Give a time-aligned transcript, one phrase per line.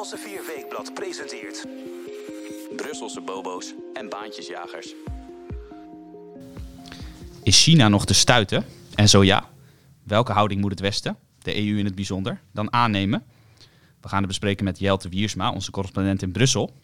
[0.00, 1.66] Elsevier Weekblad presenteert...
[2.76, 4.94] Brusselse bobo's en baantjesjagers.
[7.42, 8.64] Is China nog te stuiten?
[8.94, 9.48] En zo ja,
[10.02, 13.24] welke houding moet het Westen, de EU in het bijzonder, dan aannemen?
[14.00, 16.76] We gaan het bespreken met Jelte Wiersma, onze correspondent in Brussel.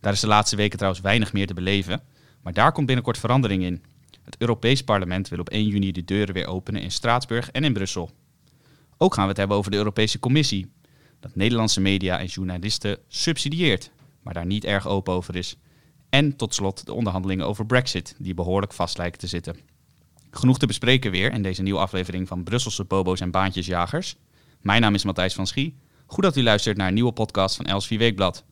[0.00, 2.02] Daar is de laatste weken trouwens weinig meer te beleven,
[2.42, 3.82] maar daar komt binnenkort verandering in.
[4.22, 7.72] Het Europees Parlement wil op 1 juni de deuren weer openen in Straatsburg en in
[7.72, 8.10] Brussel.
[9.02, 10.72] Ook gaan we het hebben over de Europese Commissie,
[11.20, 13.90] dat Nederlandse media en journalisten subsidieert,
[14.22, 15.56] maar daar niet erg open over is.
[16.08, 19.56] En tot slot de onderhandelingen over Brexit, die behoorlijk vast lijken te zitten.
[20.30, 24.16] Genoeg te bespreken weer in deze nieuwe aflevering van Brusselse Bobo's en Baantjesjagers.
[24.60, 25.76] Mijn naam is Matthijs van Schie.
[26.06, 28.44] Goed dat u luistert naar een nieuwe podcast van Els Weekblad.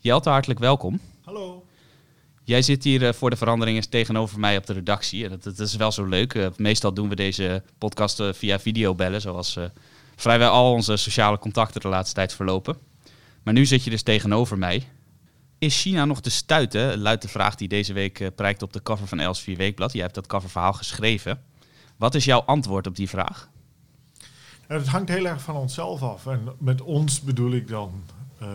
[0.00, 1.00] Jelte, hartelijk welkom.
[1.24, 1.64] Hallo.
[2.42, 5.28] Jij zit hier uh, voor de veranderingen tegenover mij op de redactie.
[5.28, 6.34] Dat, dat is wel zo leuk.
[6.34, 9.58] Uh, meestal doen we deze podcast uh, via videobellen, zoals
[10.16, 12.76] vrijwel al onze sociale contacten de laatste tijd verlopen.
[13.42, 14.88] Maar nu zit je dus tegenover mij.
[15.58, 16.98] Is China nog te stuiten?
[16.98, 19.92] Luidt de vraag die deze week prijkt op de cover van Els Weekblad.
[19.92, 21.42] Jij hebt dat coververhaal geschreven.
[21.96, 23.48] Wat is jouw antwoord op die vraag?
[24.66, 26.26] Het hangt heel erg van onszelf af.
[26.26, 28.04] En met ons bedoel ik dan
[28.42, 28.48] uh,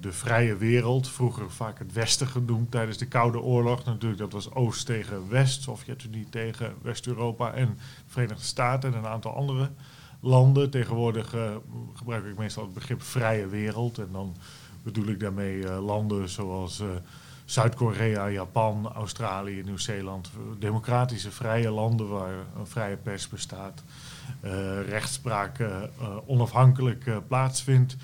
[0.00, 3.84] de vrije wereld, vroeger vaak het Westen genoemd tijdens de Koude Oorlog.
[3.84, 9.06] Natuurlijk, dat was Oost tegen West, Sovjet-Unie tegen West-Europa en de Verenigde Staten en een
[9.06, 9.70] aantal andere
[10.26, 10.70] landen.
[10.70, 11.56] Tegenwoordig uh,
[11.94, 13.98] gebruik ik meestal het begrip vrije wereld.
[13.98, 14.36] En dan
[14.82, 16.82] bedoel ik daarmee uh, landen zoals
[17.44, 20.30] Zuid-Korea, Japan, Australië, Nieuw-Zeeland.
[20.58, 23.82] Democratische, vrije landen waar een vrije pers bestaat.
[24.88, 25.58] rechtspraak
[26.26, 27.96] onafhankelijk plaatsvindt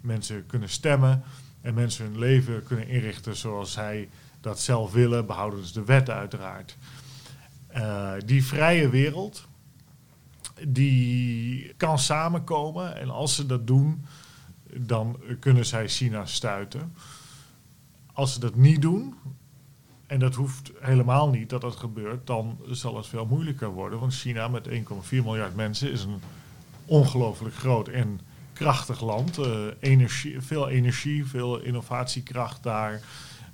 [0.00, 1.22] mensen kunnen stemmen
[1.60, 4.08] en mensen hun leven kunnen inrichten zoals zij
[4.40, 6.76] dat zelf willen, behoudens de wet uiteraard.
[8.24, 9.48] Die vrije wereld,
[10.68, 14.04] die kan samenkomen en als ze dat doen,
[14.76, 16.94] dan kunnen zij China stuiten.
[18.12, 19.14] Als ze dat niet doen,
[20.06, 24.00] en dat hoeft helemaal niet dat dat gebeurt, dan zal het veel moeilijker worden.
[24.00, 24.74] Want China met 1,4
[25.10, 26.20] miljard mensen is een
[26.84, 28.20] ongelooflijk groot en
[28.52, 29.38] krachtig land.
[29.80, 33.00] Energie, veel energie, veel innovatiekracht daar.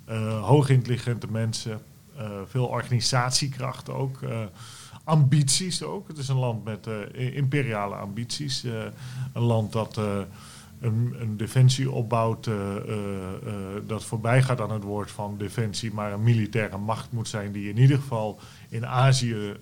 [0.09, 1.81] Uh, hoogintelligente mensen.
[2.17, 4.19] Uh, veel organisatiekracht ook.
[5.07, 6.07] Ambities ook.
[6.07, 8.63] Het is een land met imperiale ambities.
[9.33, 9.97] een land dat
[10.79, 12.49] een, een, defensie opbouwt
[13.87, 17.69] dat voorbij gaat aan het woord van defensie, maar een militaire macht moet zijn die
[17.69, 19.53] in ieder geval in Azië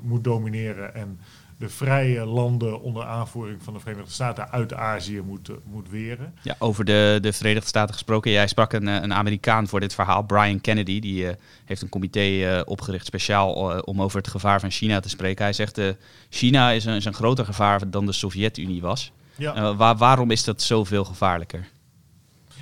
[0.00, 1.18] moet domineren en
[1.58, 6.34] de vrije landen onder aanvoering van de Verenigde Staten uit Azië moet, moet weren.
[6.42, 8.30] Ja, over de, de Verenigde Staten gesproken.
[8.30, 11.00] Jij sprak een, een Amerikaan voor dit verhaal, Brian Kennedy.
[11.00, 11.30] Die uh,
[11.64, 15.44] heeft een comité uh, opgericht speciaal uh, om over het gevaar van China te spreken.
[15.44, 15.80] Hij zegt,
[16.28, 19.12] China is een, is een groter gevaar dan de Sovjet-Unie was.
[19.36, 19.74] Ja.
[19.74, 21.68] Waar, waarom is dat zoveel gevaarlijker?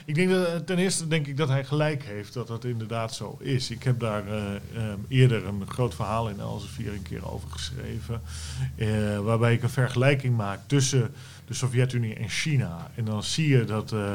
[0.05, 3.37] Ik denk dat ten eerste denk ik dat hij gelijk heeft dat dat inderdaad zo
[3.41, 3.71] is.
[3.71, 8.21] Ik heb daar uh, eerder een groot verhaal in Elsevier een keer over geschreven.
[8.77, 11.15] Uh, waarbij ik een vergelijking maak tussen
[11.47, 12.91] de Sovjet-Unie en China.
[12.95, 14.15] En dan zie je dat uh,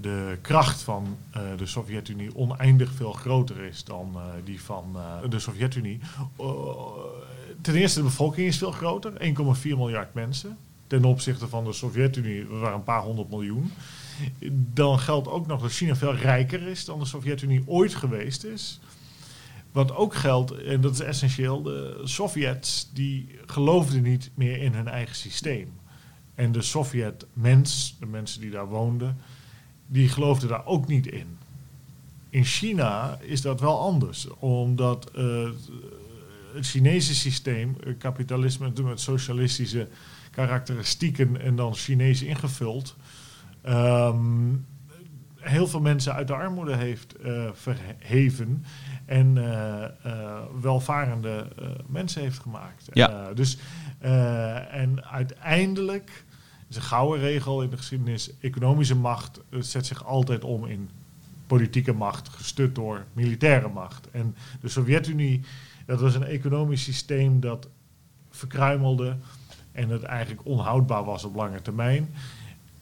[0.00, 1.16] de kracht van
[1.56, 4.96] de Sovjet-Unie oneindig veel groter is dan die van
[5.28, 6.00] de Sovjet-Unie.
[7.60, 10.56] ten eerste, de bevolking is veel groter, 1,4 miljard mensen.
[10.86, 13.72] Ten opzichte van de Sovjet-Unie, we waren een paar honderd miljoen
[14.74, 18.80] dan geldt ook nog dat China veel rijker is dan de Sovjet-Unie ooit geweest is.
[19.72, 24.88] Wat ook geldt, en dat is essentieel, de Sovjets die geloofden niet meer in hun
[24.88, 25.72] eigen systeem.
[26.34, 29.16] En de Sovjet-mens, de mensen die daar woonden,
[29.86, 31.38] die geloofden daar ook niet in.
[32.30, 35.48] In China is dat wel anders, omdat uh,
[36.54, 39.88] het Chinese systeem, kapitalisme met socialistische
[40.30, 42.96] karakteristieken en dan Chinees ingevuld,
[43.68, 44.66] um,
[45.36, 48.64] heel veel mensen uit de armoede heeft uh, verheven
[49.04, 51.48] en uh, uh, welvarende
[51.86, 52.88] mensen heeft gemaakt.
[52.92, 53.32] Ja.
[53.34, 53.58] dus,
[54.70, 56.24] en uiteindelijk
[56.68, 60.90] is een gouden regel in de geschiedenis, economische macht zet zich altijd om in
[61.46, 64.10] politieke macht, gestut door militaire macht.
[64.10, 65.40] En de Sovjet-Unie,
[65.86, 67.68] dat was een economisch systeem dat
[68.30, 69.16] verkruimelde
[69.72, 72.08] en het eigenlijk onhoudbaar was op lange termijn.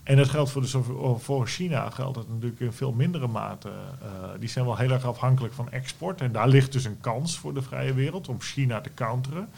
[0.05, 3.69] En dat geldt voor, de, voor China geldt het natuurlijk in veel mindere mate.
[3.69, 4.09] Uh,
[4.39, 6.21] die zijn wel heel erg afhankelijk van export.
[6.21, 9.49] En daar ligt dus een kans voor de vrije wereld om China te counteren.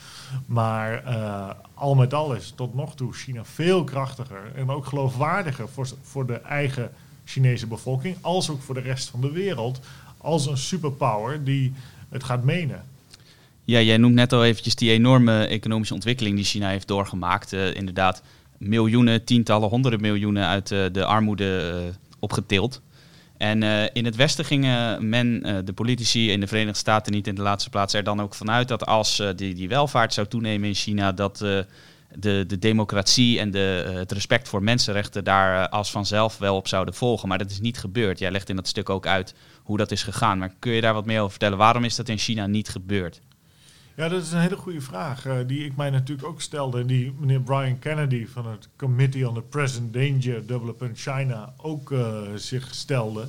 [0.47, 5.69] Maar uh, al met al is tot nog toe China veel krachtiger en ook geloofwaardiger
[5.69, 6.91] voor, voor de eigen
[7.25, 9.81] Chinese bevolking, als ook voor de rest van de wereld,
[10.19, 11.73] als een superpower die
[12.09, 12.85] het gaat menen.
[13.65, 17.53] Ja, jij noemt net al eventjes die enorme economische ontwikkeling die China heeft doorgemaakt.
[17.53, 18.23] Uh, inderdaad,
[18.59, 21.73] miljoenen, tientallen, honderden miljoenen uit de armoede
[22.19, 22.83] opgetild.
[23.37, 23.63] En
[23.93, 27.71] in het Westen gingen men, de politici in de Verenigde Staten niet in de laatste
[27.71, 31.45] plaats, er dan ook vanuit dat als die, die welvaart zou toenemen in China, dat
[32.19, 36.57] de, de democratie en de, eh, het respect voor mensenrechten daar eh, als vanzelf wel
[36.57, 37.29] op zouden volgen.
[37.29, 38.19] Maar dat is niet gebeurd.
[38.19, 40.39] Jij legt in dat stuk ook uit hoe dat is gegaan.
[40.39, 41.59] Maar kun je daar wat meer over vertellen?
[41.59, 43.21] Waarom is dat in China niet gebeurd?
[43.97, 45.27] Ja, dat is een hele goede vraag.
[45.27, 46.81] Uh, die ik mij natuurlijk ook stelde.
[46.81, 51.91] En die meneer Brian Kennedy van het Committee on the Present Danger Development China ook
[51.91, 53.29] uh, zich stelde.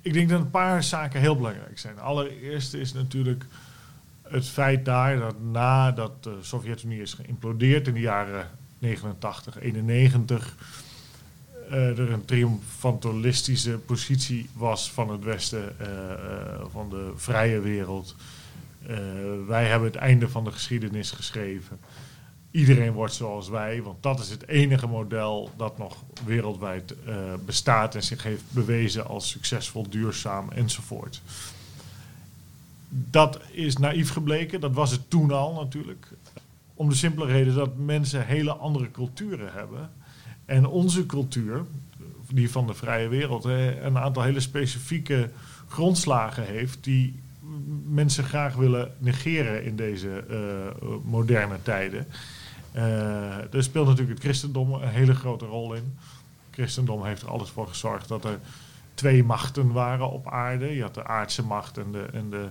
[0.00, 1.98] Ik denk dat een paar zaken heel belangrijk zijn.
[1.98, 3.44] Allereerst is natuurlijk
[4.22, 10.56] het feit daar dat nadat de Sovjet-Unie is geïmplodeerd in de jaren 89, 91,
[11.70, 15.76] uh, er een triomfantalistische positie was van het Westen,
[16.70, 18.16] van de vrije wereld.
[19.46, 21.80] Wij hebben het einde van de geschiedenis geschreven.
[22.50, 26.94] Iedereen wordt zoals wij, want dat is het enige model dat nog wereldwijd
[27.44, 31.22] bestaat en zich heeft bewezen als succesvol, duurzaam enzovoort
[32.90, 34.60] dat is naïef gebleken.
[34.60, 36.08] Dat was het toen al natuurlijk.
[36.74, 39.90] Om de simpele reden dat mensen hele andere culturen hebben.
[40.44, 41.64] En onze cultuur,
[42.30, 45.30] die van de vrije wereld, een aantal hele specifieke
[45.68, 47.20] grondslagen heeft die
[47.84, 52.06] mensen graag willen negeren in deze uh, moderne tijden.
[52.76, 55.96] Uh, er speelt natuurlijk het christendom een hele grote rol in.
[56.46, 58.38] Het christendom heeft er alles voor gezorgd dat er
[58.94, 60.74] twee machten waren op aarde.
[60.74, 62.48] Je had de aardse macht en de, en de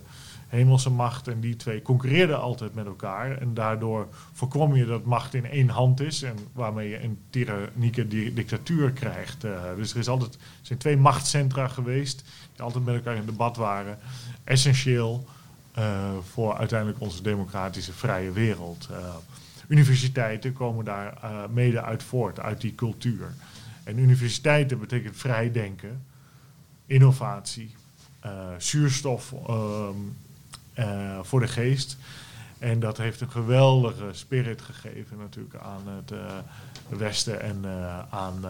[0.50, 1.28] hemelse macht.
[1.28, 3.38] En die twee concurreerden altijd met elkaar.
[3.38, 6.24] En daardoor voorkom je dat macht in één hand is.
[6.24, 9.46] En waarmee je een tyrannieke dictatuur krijgt.
[9.46, 12.24] Uh, dus er is altijd, zijn twee machtscentra geweest.
[12.52, 13.98] Die altijd met elkaar in debat waren.
[14.44, 15.28] Essentieel
[15.78, 18.88] uh, voor uiteindelijk onze democratische vrije wereld.
[18.92, 18.98] Uh,
[19.68, 21.18] universiteiten komen daar
[21.50, 23.34] mede uit voort, uit die cultuur.
[23.84, 26.06] En universiteiten betekent vrij denken,
[26.86, 27.76] innovatie,
[28.58, 29.96] zuurstof ehm,
[31.22, 31.98] voor de geest.
[32.60, 36.20] En dat heeft een geweldige spirit gegeven natuurlijk aan het uh,
[36.88, 38.46] Westen en uh, aan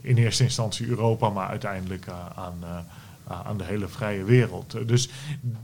[0.00, 2.54] in eerste instantie Europa, maar uiteindelijk aan,
[3.26, 4.88] aan de hele vrije wereld.
[4.88, 5.08] Dus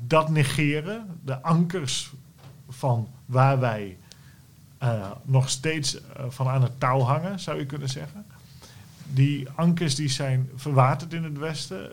[0.07, 2.13] dat negeren, de ankers
[2.69, 3.97] van waar wij
[5.23, 5.99] nog steeds
[6.29, 8.25] van aan het touw hangen, zou je kunnen zeggen.
[9.13, 11.91] Die ankers die zijn verwaterd in het Westen.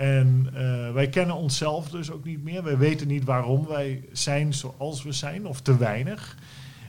[0.00, 2.62] En uh, wij kennen onszelf dus ook niet meer.
[2.62, 6.36] Wij weten niet waarom wij zijn zoals we zijn, of te weinig.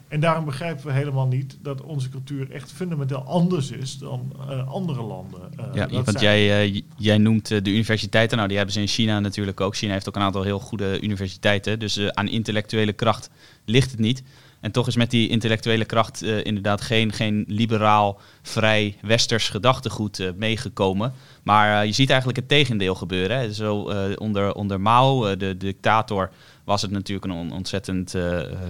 [0.08, 4.68] En daarom begrijpen we helemaal niet dat onze cultuur echt fundamenteel anders is dan uh,
[4.68, 5.42] andere landen.
[5.60, 8.36] Uh, ja, want jij, jij noemt de universiteiten.
[8.36, 9.76] Nou, die hebben ze in China natuurlijk ook.
[9.76, 11.80] China heeft ook een aantal heel goede universiteiten.
[11.80, 13.30] Dus aan intellectuele kracht
[13.66, 14.24] ligt het niet.
[14.62, 20.20] En toch is met die intellectuele kracht uh, inderdaad geen, geen liberaal, vrij, westers gedachtegoed
[20.20, 21.14] uh, meegekomen.
[21.44, 23.38] Maar uh, je ziet eigenlijk het tegendeel gebeuren.
[23.38, 23.54] Hè.
[23.54, 23.76] Zo,
[24.16, 26.32] onder, onder Mao, de dictator,
[26.64, 28.14] was het natuurlijk een on ontzettend,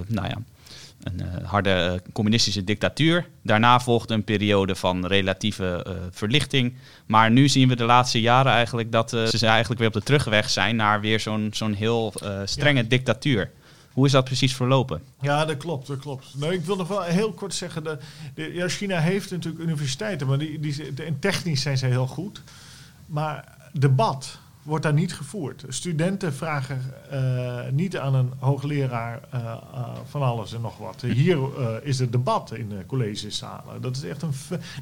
[0.07, 0.37] nou ja,
[1.03, 3.27] een harde communistische dictatuur.
[3.41, 6.73] Daarna volgde een periode van relatieve verlichting.
[7.05, 10.49] Maar nu zien we de laatste jaren eigenlijk dat ze eigenlijk weer op de terugweg
[10.49, 12.13] zijn naar weer zo'n zo'n heel
[12.45, 12.87] strenge ja.
[12.87, 13.51] dictatuur.
[13.93, 15.01] Hoe is dat precies verlopen?
[15.21, 16.33] Ja, dat klopt, dat klopt.
[16.35, 18.01] Nou, ik wil nog wel heel kort zeggen, dat
[18.35, 22.41] de, ja, China heeft natuurlijk universiteiten, maar die, die, de, technisch zijn ze heel goed.
[23.05, 25.65] Maar debat wordt daar niet gevoerd.
[25.67, 31.01] Studenten vragen uh, niet aan een hoogleraar uh, uh, van alles en nog wat.
[31.01, 31.39] Hier
[31.83, 33.81] is het debat in de collegezalen.
[33.81, 34.33] Dat is echt een...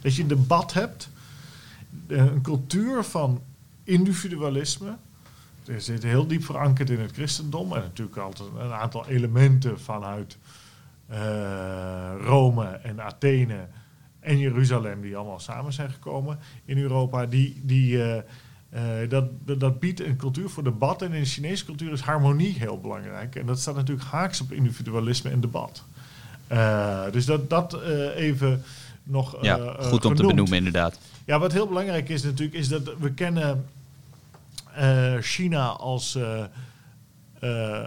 [0.01, 1.10] Dat je debat hebt,
[2.07, 3.41] een cultuur van
[3.83, 4.95] individualisme
[5.69, 7.73] er zit heel diep verankerd in het christendom.
[7.73, 10.38] En natuurlijk altijd een aantal elementen vanuit
[11.11, 13.67] uh, Rome en Athene
[14.19, 17.25] en Jeruzalem, die allemaal samen zijn gekomen in Europa.
[17.25, 19.25] Die, die, uh, uh, dat,
[19.59, 21.01] dat biedt een cultuur voor debat.
[21.01, 23.35] En in de Chinese cultuur is harmonie heel belangrijk.
[23.35, 25.83] En dat staat natuurlijk haaks op individualisme en debat.
[27.11, 27.81] dus dat, dat
[28.15, 28.63] even
[29.03, 29.38] nog.
[29.41, 30.99] ja, goed om te benoemen, inderdaad.
[31.25, 33.65] Ja, wat heel belangrijk is natuurlijk, is dat we kennen
[35.19, 36.43] China als uh,
[37.43, 37.86] uh,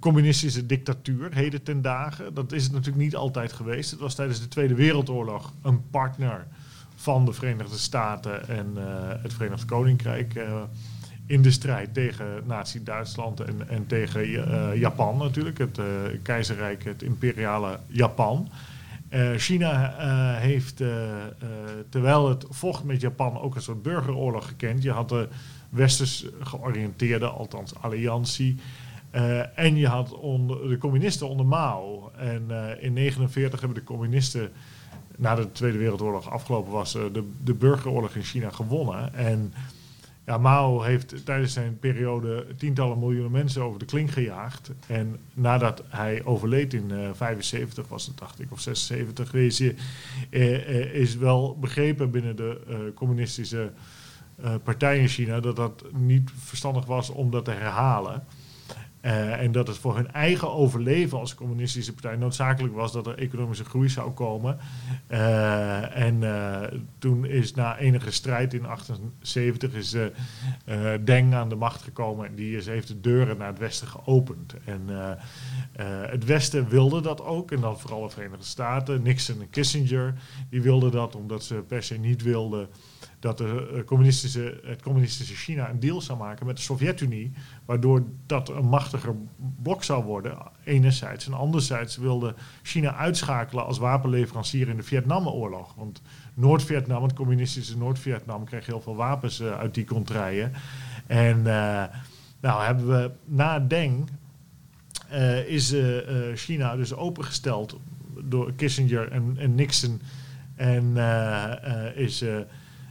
[0.00, 2.34] communistische dictatuur, heden ten dagen.
[2.34, 3.90] Dat is het natuurlijk niet altijd geweest.
[3.90, 6.46] Het was tijdens de Tweede Wereldoorlog een partner
[6.94, 8.76] van de Verenigde Staten en
[9.22, 10.40] het Verenigd Koninkrijk
[11.26, 14.28] in de strijd tegen Nazi-Duitsland en, en, tegen
[14.78, 15.80] Japan natuurlijk, het
[16.22, 18.48] keizerrijk, het imperiale Japan.
[19.36, 19.94] China
[20.38, 20.82] heeft,
[21.88, 24.82] terwijl het vocht met Japan, ook een soort burgeroorlog gekend.
[24.82, 25.28] Je had de
[25.68, 28.56] westers georiënteerde, althans alliantie.
[29.14, 32.10] Uh, en je had onder, de communisten onder Mao.
[32.16, 34.50] En uh, in 1949 hebben de communisten,
[35.16, 39.14] nadat de Tweede Wereldoorlog afgelopen was, uh, de, de burgeroorlog in China gewonnen.
[39.14, 39.52] En
[40.26, 44.70] ja, Mao heeft tijdens zijn periode tientallen miljoenen mensen over de kling gejaagd.
[44.86, 49.62] En nadat hij overleed in 75, was het dacht ik, of 76, is,
[50.92, 53.72] is wel begrepen binnen de communistische
[54.64, 58.22] partij in China dat dat niet verstandig was om dat te herhalen.
[59.02, 63.18] Uh, en dat het voor hun eigen overleven als communistische partij noodzakelijk was dat er
[63.18, 64.58] economische groei zou komen.
[65.08, 66.60] Uh, en uh,
[66.98, 69.96] toen is na enige strijd in 1978 is
[71.04, 74.54] Deng aan de macht gekomen en die is, heeft de deuren naar het Westen geopend.
[74.64, 74.82] En
[76.10, 79.02] het Westen wilde dat ook, en dan vooral de Verenigde Staten.
[79.02, 80.14] Nixon en Kissinger
[80.50, 82.68] die wilden dat omdat ze per se niet wilden
[83.20, 87.32] dat de communistische, het communistische China een deal zou maken met de Sovjet-Unie,
[87.64, 89.14] waardoor dat een machtiger
[89.62, 91.26] blok zou worden, enerzijds.
[91.26, 95.74] En anderzijds wilde China uitschakelen als wapenleverancier in de Vietnamoorlog.
[95.74, 96.02] Want
[96.34, 100.52] Noord-Vietnam, het communistische Noord-Vietnam, kreeg heel veel wapens uh, uit die contraien.
[101.06, 101.84] En uh,
[102.40, 104.08] nou hebben we na Deng
[105.46, 105.74] is
[106.34, 107.78] China dus opengesteld
[108.24, 110.00] door Kissinger en, en Nixon.
[110.56, 110.96] En
[111.94, 112.24] is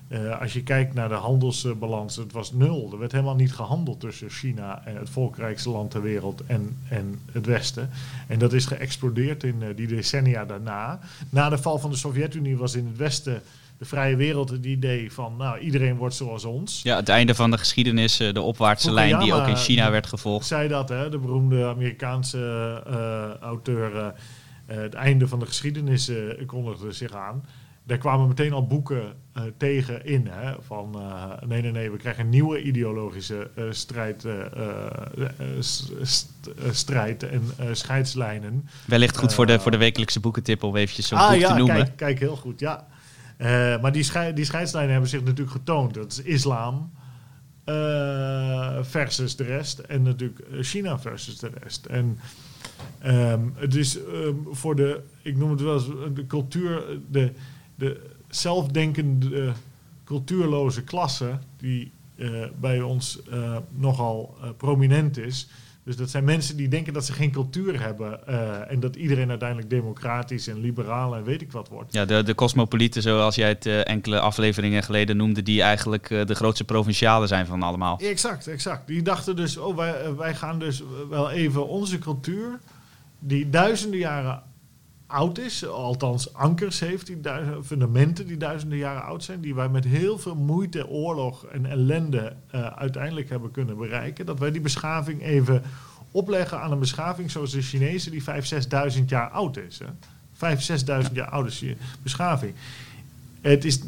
[0.10, 2.90] uh, als je kijkt naar de handelsbalans, het was nul.
[2.92, 7.20] Er werd helemaal niet gehandeld tussen China, en het volkrijkste land ter wereld, en, en
[7.32, 7.90] het Westen.
[8.28, 11.00] En dat is geëxplodeerd in uh, die decennia daarna.
[11.30, 13.42] Na de val van de Sovjet-Unie was in het Westen
[13.78, 16.82] de vrije wereld het idee van, nou, iedereen wordt zoals ons.
[16.84, 20.46] Ja, het einde van de geschiedenis, de opwaartse lijn die ook in China werd gevolgd.
[20.46, 24.14] Zei dat, hè, de beroemde Amerikaanse uh, auteur.
[24.66, 26.12] het einde van de geschiedenis
[26.46, 27.44] kondigde zich aan
[27.88, 29.02] daar kwamen meteen al boeken
[29.38, 30.28] uh, tegen in.
[30.30, 34.26] Hè, van uh, nee, nee, nee, we krijgen een nieuwe ideologische uh, strijd,
[35.60, 36.32] st
[36.72, 38.70] strijd en scheidslijnen.
[38.86, 41.58] Wellicht goed voor, de, voor de wekelijkse boekentip om eventjes zo'n ah, boek ja, te
[41.58, 41.76] noemen.
[41.76, 42.88] Kijk, kijk, heel goed, ja.
[43.82, 45.94] maar die, schei die scheidslijnen hebben zich natuurlijk getoond.
[45.94, 46.92] Dat is islam
[48.82, 49.80] versus de rest.
[49.80, 51.86] En natuurlijk China versus de rest.
[51.86, 52.20] En
[53.06, 56.84] um, het is um, voor de, ik noem het wel eens, de cultuur...
[57.10, 57.32] De,
[57.78, 59.52] de zelfdenkende
[60.04, 65.48] cultuurloze klasse die uh, bij ons uh, nogal uh, prominent is.
[65.84, 68.28] Dus dat zijn mensen die denken dat ze geen cultuur hebben
[68.70, 71.94] en dat iedereen uiteindelijk democratisch en liberaal en weet ik wat wordt.
[71.94, 76.64] Ja, de, de cosmopolieten, zoals jij het enkele afleveringen geleden noemde, die eigenlijk de grootste
[76.64, 78.00] provincialen zijn van allemaal.
[78.00, 78.88] Exact, exact.
[78.88, 82.60] Die dachten dus, oh, wij, wij gaan dus wel even onze cultuur,
[83.20, 84.44] die duizenden jaren
[85.08, 87.18] oud is, althans ankers heeft, die
[87.64, 92.36] fundamenten die duizenden jaren oud zijn, die wij met heel veel moeite, oorlog en ellende
[92.56, 95.64] uh, uiteindelijk hebben kunnen bereiken, dat wij die beschaving even
[96.12, 98.28] opleggen aan een beschaving zoals de Chinese die 5.000,
[98.98, 99.82] 6.000 jaar oud is.
[99.82, 99.88] 5.000,
[101.06, 102.54] 6.000 jaar oud is je beschaving.
[103.42, 103.80] Het is,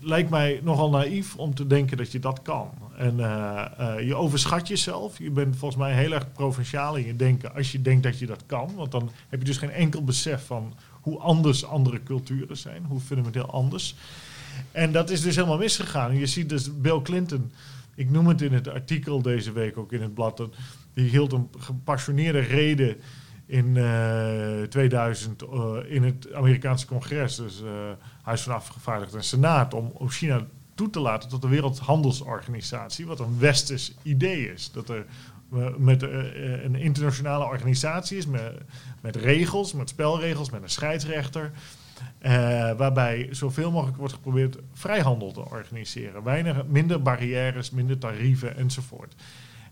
[0.00, 2.70] lijkt mij nogal naïef om te denken dat je dat kan.
[2.98, 5.18] En uh, uh, je overschat jezelf.
[5.18, 8.26] Je bent volgens mij heel erg provinciaal in je denken als je denkt dat je
[8.26, 8.74] dat kan.
[8.74, 13.00] Want dan heb je dus geen enkel besef van hoe anders andere culturen zijn, hoe
[13.00, 13.94] fundamenteel anders.
[14.72, 16.16] En dat is dus helemaal misgegaan.
[16.16, 17.52] Je ziet dus Bill Clinton,
[17.94, 20.48] ik noem het in het artikel deze week ook in het blad,
[20.94, 22.96] die hield een gepassioneerde reden
[23.46, 25.42] in uh, 2000
[25.88, 27.62] in het Amerikaanse congres, dus
[28.22, 30.46] Huis van Afgevaardigden en Senaat, om, om China
[30.78, 34.70] toe te laten tot de Wereldhandelsorganisatie, wat een westers idee is.
[34.72, 35.06] Dat er
[35.76, 38.26] met uh, een internationale organisatie is,
[39.00, 41.50] met, regels, met spelregels, met een scheidsrechter.
[42.22, 42.30] Uh,
[42.76, 46.22] waarbij zoveel mogelijk wordt geprobeerd vrijhandel te organiseren.
[46.22, 49.14] Weinig, minder barrières, minder tarieven enzovoort.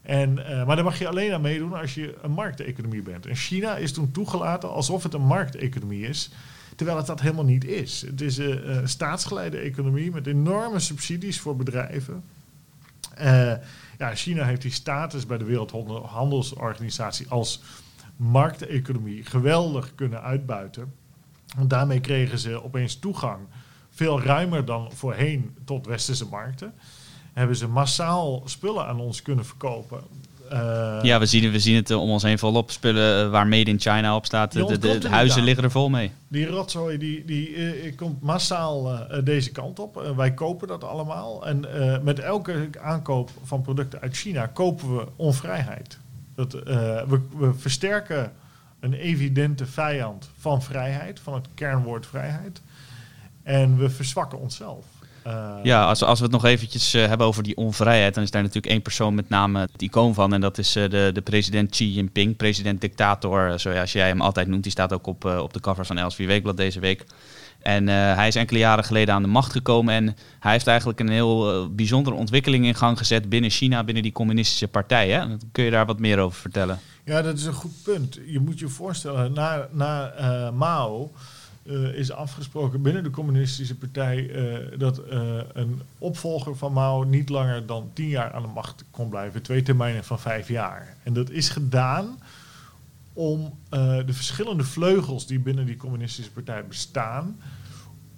[0.03, 3.27] En, maar daar mag je alleen aan meedoen als je een markteconomie bent.
[3.27, 6.31] En China is toen toegelaten alsof het een markteconomie is.
[6.77, 8.01] Terwijl het dat helemaal niet is.
[8.01, 12.25] Het is een, een staatsgeleide economie met enorme subsidies voor bedrijven.
[13.21, 13.53] Uh,
[13.99, 17.63] ja, China heeft die status bij de Wereldhandelsorganisatie als
[18.17, 20.95] markteconomie geweldig kunnen uitbuiten.
[21.57, 23.47] Want daarmee kregen ze opeens toegang,
[23.91, 26.75] veel ruimer dan voorheen, tot westerse markten.
[27.33, 30.01] Hebben ze massaal spullen aan ons kunnen verkopen
[30.53, 32.71] uh, ja, we zien, we zien het uh, om ons heen volop.
[32.71, 34.53] Spullen uh, waar Made in China op staat.
[34.53, 36.11] De, de, de huizen liggen er vol mee.
[36.29, 40.13] Die rotzooi die, die komt massaal deze kant op.
[40.17, 41.47] wij kopen dat allemaal.
[41.47, 41.65] En
[42.03, 45.99] met elke aankoop van producten uit China kopen we onvrijheid.
[46.35, 48.33] Dat, we, we versterken
[48.81, 52.61] een evidente vijand van vrijheid, van het kernwoord vrijheid.
[53.43, 54.85] En we verzwakken onszelf.
[55.63, 58.73] Ja, als, als we het nog eventjes hebben over die onvrijheid, dan is daar natuurlijk
[58.73, 60.33] één persoon met name het icoon van.
[60.33, 64.63] En dat is de, de president Xi Jinping, president-dictator, zoals jij hem altijd noemt.
[64.63, 67.05] Die staat ook op, op de cover van Els Weekblad deze week.
[67.63, 71.09] En hij is enkele jaren geleden aan de macht gekomen en hij heeft eigenlijk een
[71.09, 75.11] heel bijzondere ontwikkeling in gang gezet binnen China, binnen die communistische partij.
[75.11, 75.25] Hè?
[75.53, 76.81] Kun je daar wat meer over vertellen?
[77.05, 78.19] Ja, dat is een goed punt.
[78.27, 81.13] Je moet je voorstellen, na, na Mao
[81.67, 85.03] uh, is afgesproken binnen de communistische partij uh, dat
[85.53, 89.43] een opvolger van Mao niet langer dan tien jaar aan de macht kon blijven.
[89.43, 90.97] Twee termijnen van vijf jaar.
[91.03, 92.19] En dat is gedaan
[93.13, 97.37] om de verschillende vleugels die binnen die communistische partij bestaan,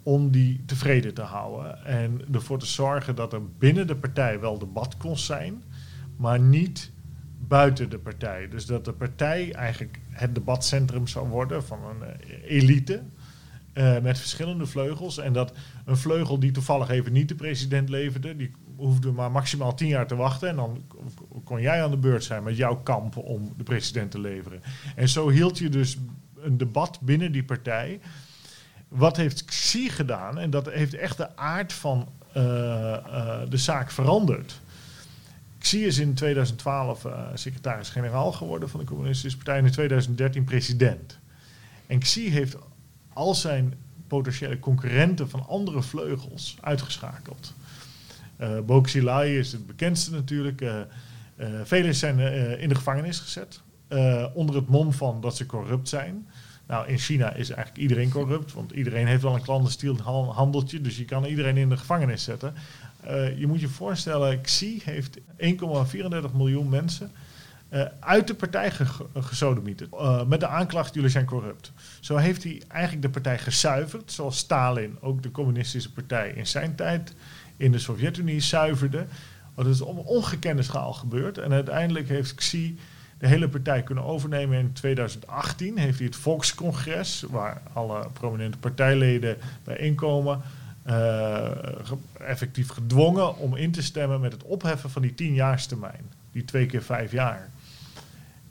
[0.02, 1.84] om die tevreden te houden.
[1.84, 5.62] En ervoor te zorgen dat er binnen de partij wel debat kon zijn,
[6.16, 6.90] maar niet
[7.48, 8.48] buiten de partij.
[8.48, 13.02] Dus dat de partij eigenlijk het debatcentrum zou worden van een eh, elite.
[13.78, 15.18] Uh, met verschillende vleugels.
[15.18, 15.52] En dat
[15.84, 20.06] een vleugel die toevallig even niet de president leverde, die hoefde maar maximaal tien jaar
[20.06, 20.48] te wachten.
[20.48, 20.84] En dan
[21.44, 24.62] kon jij aan de beurt zijn met jouw kamp om de president te leveren.
[24.96, 25.96] En zo hield je dus
[26.40, 28.00] een debat binnen die partij.
[28.88, 30.38] Wat heeft Xi gedaan?
[30.38, 34.60] En dat heeft echt de aard van uh, uh, de zaak veranderd.
[35.58, 41.18] Xi is in 2012 uh, secretaris-generaal geworden van de Communistische Partij en in 2013 president.
[41.86, 42.56] En Xi heeft
[43.18, 43.74] al zijn
[44.06, 47.54] potentiële concurrenten van andere vleugels uitgeschakeld.
[48.40, 50.60] Uh, Bo Xilai is het bekendste natuurlijk.
[50.60, 50.80] Uh,
[51.36, 52.18] uh, velen zijn
[52.58, 53.60] in de gevangenis gezet.
[54.34, 56.26] onder het mom van dat ze corrupt zijn.
[56.66, 60.96] Nou, in China is eigenlijk iedereen corrupt, want iedereen heeft wel een clandestien handeltje, dus
[60.96, 62.54] je kan iedereen in de gevangenis zetten.
[63.36, 65.24] Je moet je voorstellen, Xi heeft 1,34
[66.34, 67.10] miljoen mensen
[67.70, 68.84] uh, uit de partij ge
[69.14, 69.92] gesodemieterd.
[69.92, 71.72] Uh, met de aanklacht, jullie zijn corrupt.
[72.00, 76.74] Zo heeft hij eigenlijk de partij gezuiverd, zoals Stalin ook de communistische partij in zijn
[76.74, 77.14] tijd
[77.56, 79.06] in de Sovjet-Unie zuiverde.
[79.54, 81.38] Dat is op ongekende schaal gebeurd.
[81.38, 82.78] En uiteindelijk heeft Xi
[83.18, 84.58] de hele partij kunnen overnemen.
[84.58, 90.40] In 2018 heeft hij het Volkscongres, waar alle prominente partijleden bijeenkomen,
[90.86, 91.48] uh,
[92.18, 96.12] effectief gedwongen om in te stemmen met het opheffen van die tienjaarstermijn.
[96.32, 97.48] Die twee keer vijf jaar.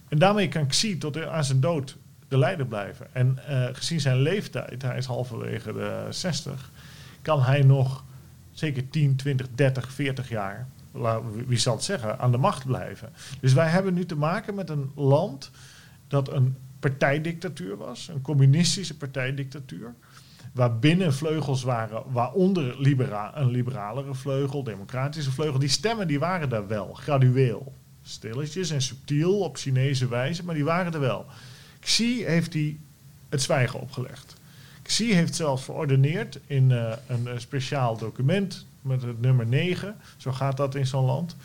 [0.08, 3.08] En daarmee kan Xi tot aan zijn dood de leider blijven.
[3.14, 6.72] En uh, gezien zijn leeftijd, hij is halverwege de 60,
[7.22, 8.04] kan hij nog
[8.52, 10.68] zeker 10, 20, 30, 40 jaar,
[11.46, 13.10] wie zal het zeggen, aan de macht blijven.
[13.40, 15.52] Dus wij hebben nu te maken met een land
[16.08, 19.96] dat een partijdictatuur was, een communistische partijdictatuur
[20.54, 22.76] waarbinnen vleugels waren, waaronder
[23.34, 25.60] een liberalere vleugel, democratische vleugel.
[25.60, 27.74] Die stemmen die waren daar wel, gradueel.
[28.08, 31.26] Stilletjes en subtiel op Chinese wijze, maar die waren er wel.
[31.80, 32.80] Xi heeft die
[33.30, 34.36] het zwijgen opgelegd.
[34.82, 40.58] Xi heeft zelfs verordeneerd in uh, een speciaal document met het nummer 9, zo gaat
[40.58, 41.36] dat in zo'n land,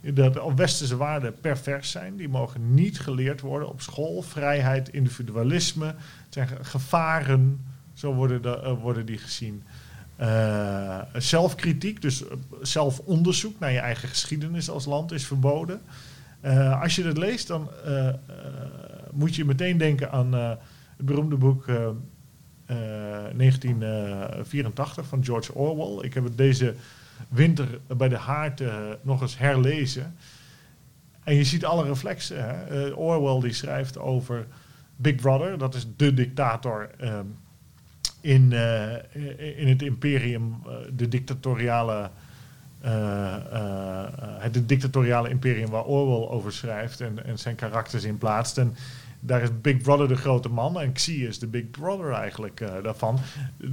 [0.00, 2.16] dat westerse waarden pervers zijn.
[2.16, 4.22] Die mogen niet geleerd worden op school.
[4.22, 5.94] Vrijheid, individualisme,
[6.28, 9.62] zijn gevaren zo worden, de, uh, worden die gezien.
[10.20, 12.24] Uh, zelfkritiek, dus
[12.62, 15.80] zelfonderzoek naar je eigen geschiedenis als land is verboden.
[16.44, 17.68] Uh, als je dat leest, dan
[19.12, 20.58] moet je meteen denken aan het
[20.96, 21.64] beroemde boek
[22.66, 26.04] 1984 van George Orwell.
[26.04, 26.74] Ik heb het deze
[27.28, 28.62] winter bij de haard
[29.02, 30.16] nog eens herlezen.
[31.24, 32.44] En je ziet alle reflexen.
[32.44, 32.90] Hè?
[32.90, 34.46] Orwell die schrijft over
[34.96, 37.26] Big Brother, dat is de dictator ehm,
[38.22, 38.92] in, uh,
[39.58, 42.10] in het imperium uh, de dictatoriale.
[42.84, 43.34] Uh,
[44.38, 48.58] het dictatoriale imperium waar Orwell over schrijft en, en zijn karakters in plaatst.
[48.58, 48.74] En
[49.20, 53.18] daar is Big Brother de grote man en Xi is de Big Brother eigenlijk daarvan.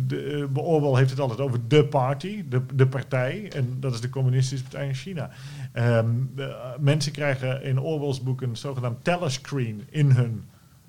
[0.07, 3.51] De, Orwell heeft het altijd over de party, de, de partij.
[3.51, 5.29] En dat is de communistische partij in China.
[5.73, 6.35] Um,
[6.79, 10.43] mensen krijgen in Orwell's boek een zogenaamd telescreen in hun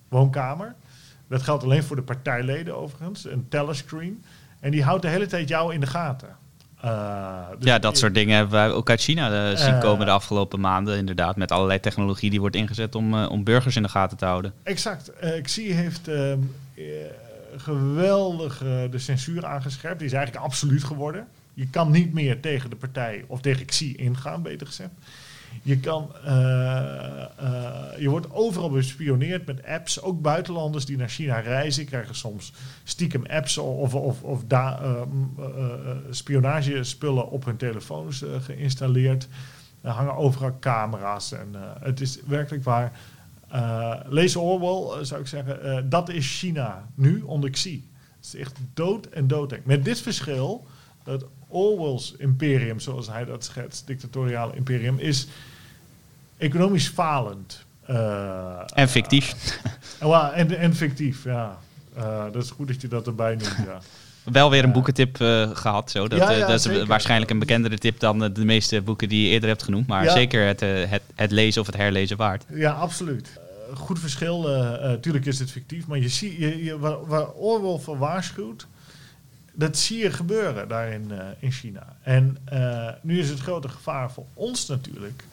[0.09, 0.75] woonkamer.
[1.31, 4.25] Dat geldt alleen voor de partijleden overigens, een telescreen.
[4.61, 6.37] En die houdt de hele tijd jou in de gaten.
[6.85, 10.13] Uh, dus ja, dat soort dingen hebben we ook uit China uh, zien komen de
[10.13, 10.97] afgelopen maanden.
[10.97, 14.25] Inderdaad, met allerlei technologie die wordt ingezet om, uh, om burgers in de gaten te
[14.25, 14.53] houden.
[14.63, 15.13] Exact.
[15.43, 16.39] Xi heeft ehm,
[17.57, 18.59] geweldig
[18.91, 19.99] de censuur aangescherpt.
[19.99, 21.27] Die is eigenlijk absoluut geworden.
[21.55, 24.91] Je kan niet meer tegen de partij of tegen Xi ingaan, beter gezegd.
[25.63, 30.03] Je, kan, uh, uh, je wordt overal bespioneerd met apps.
[30.03, 32.53] Ook buitenlanders die naar China reizen krijgen soms
[32.85, 35.03] stiekem apps of, of, of uh,
[36.11, 39.29] spionagespullen op hun telefoons geïnstalleerd.
[39.81, 41.33] Er hangen overal camera's.
[41.33, 42.93] En het is werkelijk waar.
[44.09, 45.89] lees Orwell, zou ik zeggen.
[45.89, 47.89] dat is China nu onder Xi.
[48.17, 49.65] Het is echt dood en doodeng.
[49.65, 50.67] Met dit verschil
[51.05, 55.27] dat Orwell's imperium, zoals hij dat schetst, dictatoriale imperium, is
[56.37, 57.65] economisch falend.
[57.91, 59.35] Uh, en fictief.
[60.03, 61.59] Uh, en, en, fictief, ja.
[61.97, 63.81] Uh, dat is goed dat je dat erbij noemt, ja.
[64.33, 65.17] Wel weer een boekentip
[65.53, 65.91] gehad.
[65.91, 66.09] Zo.
[66.09, 69.29] Dat, ja, ja, dat is waarschijnlijk een bekendere tip dan de meeste boeken die je
[69.29, 69.87] eerder hebt genoemd.
[69.87, 72.45] Maar zeker het, het, het, lezen of het herlezen waard.
[72.55, 73.41] Ja, absoluut.
[73.75, 74.43] goed verschil.
[75.01, 75.87] Tuurlijk is het fictief.
[75.87, 78.67] Maar je ziet, je, je, waar, waar Orwell voor waarschuwt,
[79.61, 81.97] dat zie je gebeuren daar in, in China.
[82.03, 82.37] En
[83.03, 85.25] nu is het grote gevaar voor ons natuurlijk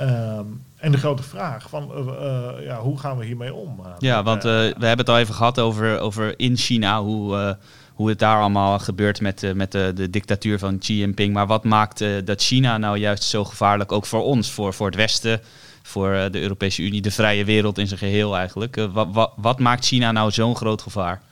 [0.00, 3.80] Um, en de grote vraag van uh, ja, hoe gaan we hiermee om?
[3.98, 7.56] ja, want we hebben het al even gehad over, over in China, hoe,
[7.94, 11.34] hoe het daar allemaal gebeurt met, met de, de dictatuur van Xi Jinping.
[11.34, 14.96] Maar wat maakt dat China nou juist zo gevaarlijk, ook voor ons, voor, voor het
[14.96, 15.40] Westen,
[15.82, 18.76] voor de Europese Unie, de vrije wereld in zijn geheel eigenlijk?
[18.92, 21.22] wat, wat, wat maakt China nou zo'n groot gevaar?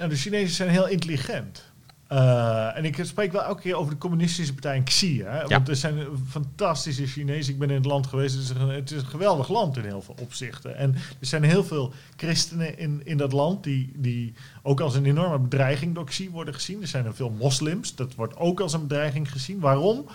[0.00, 1.64] Nou, de Chinezen zijn heel intelligent.
[2.12, 5.22] Uh, en ik spreek wel elke keer over de communistische partij in Xi.
[5.22, 5.46] Hè?
[5.46, 7.52] Want er zijn fantastische Chinezen.
[7.52, 8.34] Ik ben in het land geweest.
[8.34, 10.76] Het is, een, het is een geweldig land in heel veel opzichten.
[10.76, 15.06] En er zijn heel veel christenen in, in dat land die, die ook als een
[15.06, 16.80] enorme bedreiging door Xi worden gezien.
[16.80, 17.94] Er zijn er veel moslims.
[17.94, 19.60] Dat wordt ook als een bedreiging gezien.
[19.60, 20.06] Waarom?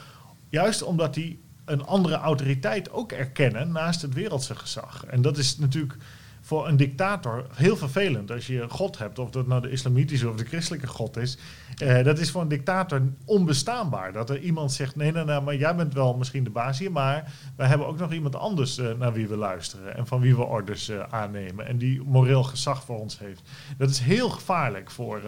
[0.50, 5.06] Juist omdat die een andere autoriteit ook erkennen naast het wereldse gezag.
[5.06, 5.98] En dat is natuurlijk
[6.46, 10.36] voor een dictator heel vervelend als je God hebt, of dat nou de islamitische of
[10.36, 11.38] de christelijke God is.
[11.84, 14.14] Uh, dat is voor een dictator onbestaanbaar.
[14.14, 16.92] Dat er iemand zegt: nee, nee, nee, maar jij bent wel misschien de baas hier,
[16.92, 20.36] maar wij hebben ook nog iemand anders uh, naar wie we luisteren en van wie
[20.36, 23.42] we orders uh, aannemen en die moreel gezag voor ons heeft.
[23.78, 25.22] Dat is heel gevaarlijk voor,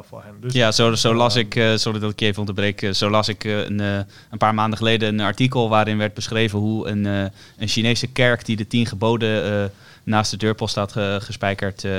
[0.00, 0.36] voor hem.
[0.40, 3.44] Dus, ja, zo, zo las ik, sorry dat ik je even onderbreek, zo las ik
[3.44, 8.44] een, een paar maanden geleden een artikel waarin werd beschreven hoe een, een Chinese kerk
[8.44, 9.70] die de tien geboden
[10.04, 11.98] naast de deurpost staat gespijkerd, uh,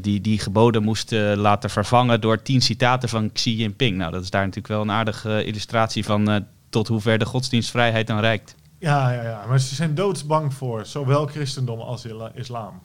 [0.00, 3.96] die die geboden moest uh, laten vervangen door tien citaten van Xi Jinping.
[3.96, 8.06] Nou, dat is daar natuurlijk wel een aardige illustratie van tot hoe ver de godsdienstvrijheid
[8.06, 8.54] dan reikt.
[8.78, 12.80] Ja, ja, ja, maar ze zijn doodsbang voor zowel christendom als islam.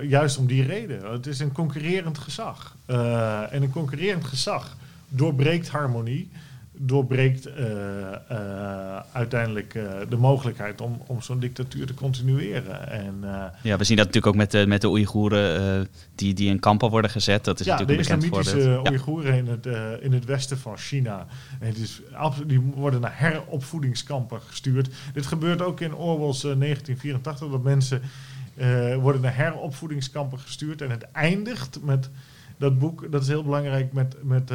[0.00, 1.12] juist om die reden.
[1.12, 2.76] Het is een concurrerend gezag.
[3.50, 4.76] en een concurrerend gezag
[5.08, 6.30] doorbreekt harmonie
[6.84, 7.54] doorbreekt uh,
[8.32, 12.90] uh, uiteindelijk uh, de mogelijkheid om, om zo'n dictatuur te continueren.
[12.90, 13.24] En,
[13.62, 16.90] ja, we zien dat natuurlijk ook met de, met de Oeigoeren die, die in kampen
[16.90, 17.44] worden gezet.
[17.44, 19.66] Dat is ja, natuurlijk de islamitische Oeigoeren in, het,
[20.00, 21.26] in het westen van China.
[21.60, 22.00] En het is,
[22.46, 24.88] die worden naar heropvoedingskampen gestuurd.
[25.12, 28.02] Dit gebeurt ook in Orwell's 1984, dat mensen
[29.00, 30.82] worden naar heropvoedingskampen gestuurd.
[30.82, 32.10] En het eindigt met
[32.58, 34.16] dat boek, dat is heel belangrijk, met...
[34.22, 34.50] met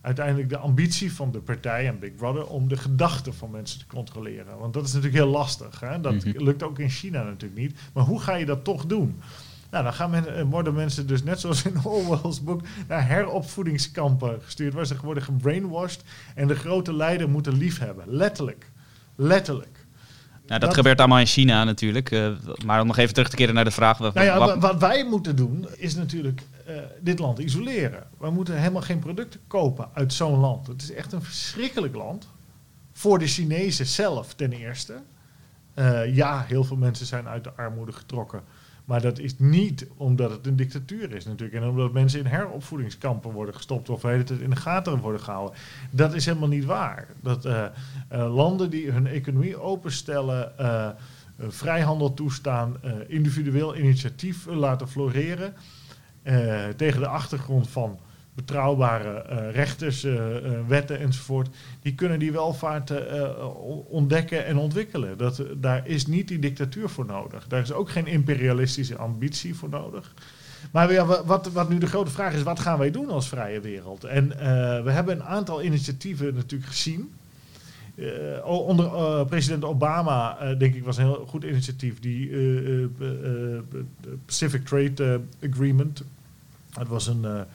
[0.00, 3.86] uiteindelijk de ambitie van de partij en Big Brother om de gedachten van mensen te
[3.86, 4.58] controleren.
[4.58, 5.80] Want dat is natuurlijk heel lastig.
[5.80, 6.00] Hè?
[6.00, 6.42] Dat mhm.
[6.42, 7.78] lukt ook in China natuurlijk niet.
[7.92, 9.20] Maar hoe ga je dat toch doen?
[9.70, 14.38] Nou, dan gaan men, eh, worden mensen dus net zoals in Orwell's boek naar heropvoedingskampen
[14.42, 16.02] gestuurd, waar ze worden gebrainwashed
[16.34, 18.04] en de grote leider moeten liefhebben.
[18.06, 18.70] Letterlijk.
[19.16, 19.86] Letterlijk.
[20.46, 22.10] Nou, dat, gebeurt allemaal in China natuurlijk.
[22.10, 22.30] Uh,
[22.64, 23.98] maar om nog even terug te keren naar de vraag.
[23.98, 26.42] Wat, nou ja, wat, wij moeten doen, is natuurlijk
[27.00, 28.06] dit land isoleren.
[28.18, 30.66] We moeten helemaal geen producten kopen uit zo'n land.
[30.66, 32.28] Het is echt een verschrikkelijk land.
[32.92, 35.02] Voor de Chinezen zelf ten eerste.
[35.74, 38.42] Uh, ja, heel veel mensen zijn uit de armoede getrokken.
[38.84, 41.62] Maar dat is niet omdat het een dictatuur is natuurlijk.
[41.62, 45.58] En omdat mensen in heropvoedingskampen worden gestopt of het in de gaten worden gehouden.
[45.90, 47.08] Dat is helemaal niet waar.
[47.22, 47.66] Dat uh,
[48.08, 50.52] landen die hun economie openstellen,
[51.48, 55.54] vrijhandel toestaan, individueel initiatief laten floreren.
[56.76, 57.98] Tegen de achtergrond van
[58.34, 60.22] betrouwbare uh, rechters, uh,
[60.68, 61.48] wetten enzovoort,
[61.82, 62.92] die kunnen die welvaart
[63.88, 65.18] ontdekken en ontwikkelen.
[65.18, 67.46] Dat, daar is niet die dictatuur voor nodig.
[67.48, 70.14] Daar is ook geen imperialistische ambitie voor nodig.
[70.70, 73.60] Maar ja, wat, wat nu de grote vraag is, wat gaan wij doen als vrije
[73.60, 74.04] wereld?
[74.04, 74.28] En
[74.84, 77.12] we hebben een aantal initiatieven natuurlijk gezien.
[78.44, 82.00] Onder president Obama, denk ik, was een heel goed initiatief.
[82.00, 82.30] Die
[84.26, 86.02] Pacific Trade Agreement.
[86.72, 87.46] Het was een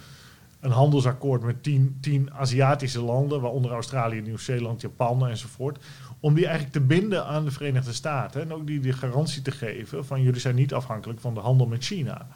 [0.65, 5.77] een handelsakkoord met tien, tien Aziatische landen, waaronder Australië, Nieuw-Zeeland, Japan enzovoort.
[6.19, 8.41] Om die eigenlijk te binden aan de Verenigde Staten.
[8.41, 11.67] En ook die de garantie te geven van jullie zijn niet afhankelijk van de handel
[11.67, 12.27] met China.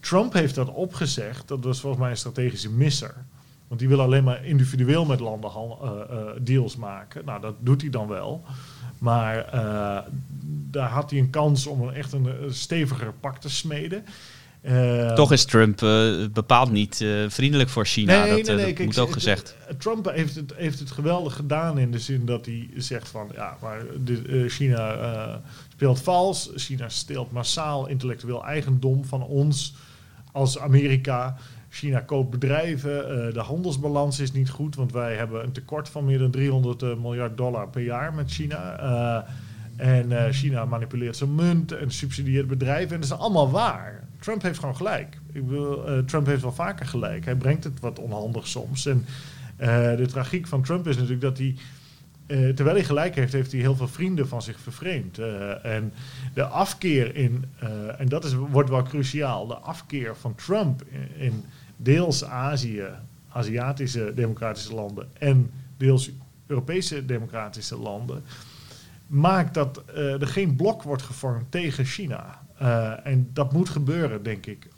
[0.00, 1.48] Trump heeft dat opgezegd.
[1.48, 3.14] Dat was volgens mij een strategische misser.
[3.68, 7.24] Want die wil alleen maar individueel met landen uh, uh, deals maken.
[7.24, 8.44] Nou, dat doet hij dan wel.
[8.98, 9.98] Maar uh,
[10.70, 14.04] daar had hij een kans om een echt een steviger pak te smeden.
[14.62, 18.24] Uh, Toch is Trump uh, bepaald niet uh, vriendelijk voor China.
[18.24, 19.56] Nee, dat, nee, nee, dat moet ook gezegd.
[19.78, 23.56] Trump heeft het, heeft het geweldig gedaan in de zin dat hij zegt van ja,
[23.62, 26.50] maar de, China speelt vals.
[26.54, 29.74] China steelt massaal intellectueel eigendom van ons
[30.32, 31.36] als Amerika.
[31.68, 36.04] China koopt bedrijven, uh, de handelsbalans is niet goed, want wij hebben een tekort van
[36.04, 39.26] meer dan 300 miljard dollar per jaar met China.
[39.76, 42.94] en China manipuleert zijn munt en subsidieert bedrijven.
[42.94, 44.08] En dat is allemaal waar.
[44.20, 45.18] Trump heeft gewoon gelijk.
[45.32, 47.24] Ik bedoel, Trump heeft wel vaker gelijk.
[47.24, 48.86] Hij brengt het wat onhandig soms.
[48.86, 49.04] En
[49.96, 51.54] de tragiek van Trump is natuurlijk dat hij
[52.28, 55.18] uh, terwijl hij gelijk heeft, heeft hij heel veel vrienden van zich vervreemd.
[55.18, 55.92] Uh, en
[56.34, 61.08] de afkeer in, uh, en dat is, wordt wel cruciaal, de afkeer van Trump in,
[61.16, 61.44] in,
[61.76, 62.84] deels Azië,
[63.28, 66.10] Aziatische democratische landen en deels
[66.46, 68.22] Europese democratische landen,
[69.06, 72.42] maakt dat er geen blok wordt gevormd tegen China.
[73.04, 74.68] en dat moet gebeuren, denk ik.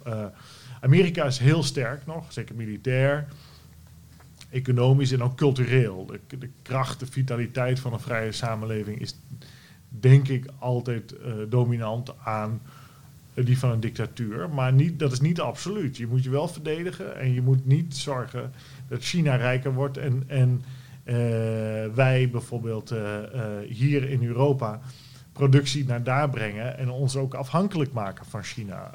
[0.81, 3.29] Amerika is heel sterk nog, zeker militair
[4.51, 6.07] economisch en ook cultureel.
[6.07, 9.19] De, de, kracht, de vitaliteit van een vrije samenleving is
[9.89, 12.61] denk ik altijd uh, dominant aan
[13.35, 14.51] die van een dictatuur.
[14.51, 15.97] Maar niet, dat is niet absoluut.
[15.97, 18.53] Je moet je wel verdedigen en je moet niet zorgen
[18.89, 20.63] dat China rijker wordt en, en
[21.05, 21.15] uh,
[21.95, 23.19] wij bijvoorbeeld uh,
[23.69, 24.81] hier in Europa
[25.33, 28.91] productie naar daar brengen en ons ook afhankelijk maken van China.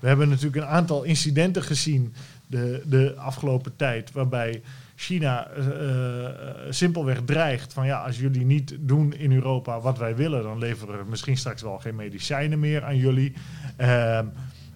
[0.00, 2.14] we hebben natuurlijk een aantal incidenten gezien
[2.46, 4.12] de, de afgelopen tijd.
[4.12, 4.62] Waarbij
[4.96, 6.28] China uh,
[6.70, 10.98] simpelweg dreigt van ja, als jullie niet doen in Europa wat wij willen, dan leveren
[10.98, 13.32] we misschien straks wel geen medicijnen meer aan jullie.
[13.80, 14.20] Uh,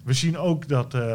[0.02, 1.14] we zien ook dat uh,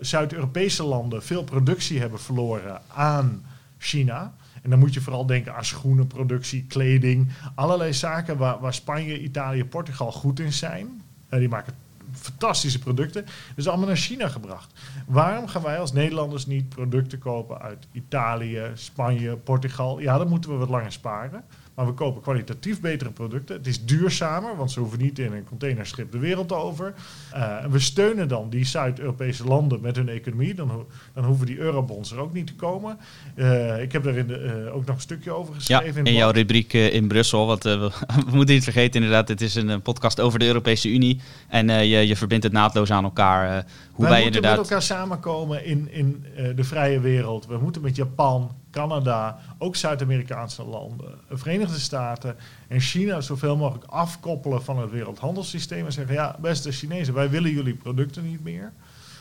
[0.00, 3.44] Zuid-Europese landen veel productie hebben verloren aan
[3.78, 4.34] China.
[4.62, 9.64] En dan moet je vooral denken aan schoenenproductie, kleding, allerlei zaken waar, waar Spanje, Italië,
[9.64, 11.02] Portugal goed in zijn.
[11.28, 11.74] die maken
[12.14, 13.24] fantastische producten.
[13.56, 14.72] Dus allemaal naar China gebracht.
[15.06, 19.98] Waarom gaan wij als Nederlanders niet producten kopen uit Italië, Spanje, Portugal?
[20.00, 21.44] Ja, dan moeten we wat langer sparen.
[21.74, 23.56] Maar we kopen kwalitatief betere producten.
[23.56, 26.94] Het is duurzamer, want ze hoeven niet in een containerschip de wereld over.
[27.34, 30.54] Uh, en we steunen dan die Zuid-Europese landen met hun economie.
[30.54, 32.98] Dan, dan hoeven die eurobonds er ook niet te komen.
[33.34, 35.92] Uh, ik heb daar in de, uh, ook nog een stukje over geschreven.
[35.92, 37.46] Ja, in, in jouw rubriek in Brussel.
[37.46, 37.78] Want we,
[38.26, 41.20] we, moeten niet vergeten inderdaad, het is een podcast over de Europese Unie.
[41.48, 43.46] En je, je verbindt het naadloos aan elkaar.
[43.46, 43.64] hoe wij,
[43.96, 44.56] wij moeten inderdaad...
[44.56, 46.24] met elkaar samenkomen in, in
[46.56, 47.46] de vrije wereld.
[47.46, 52.36] We moeten met Japan, Canada, ook Zuid-Amerikaanse landen, de Verenigde Staten
[52.68, 57.50] en China zoveel mogelijk afkoppelen van het wereldhandelssysteem en zeggen, ja, beste Chinezen, wij willen
[57.50, 58.72] jullie producten niet meer,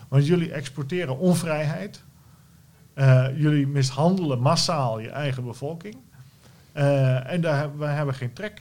[0.08, 2.04] want jullie exporteren onvrijheid,
[2.96, 5.96] uh, jullie mishandelen massaal je eigen bevolking.
[6.74, 8.60] Uh, en daar, wij hebben geen trek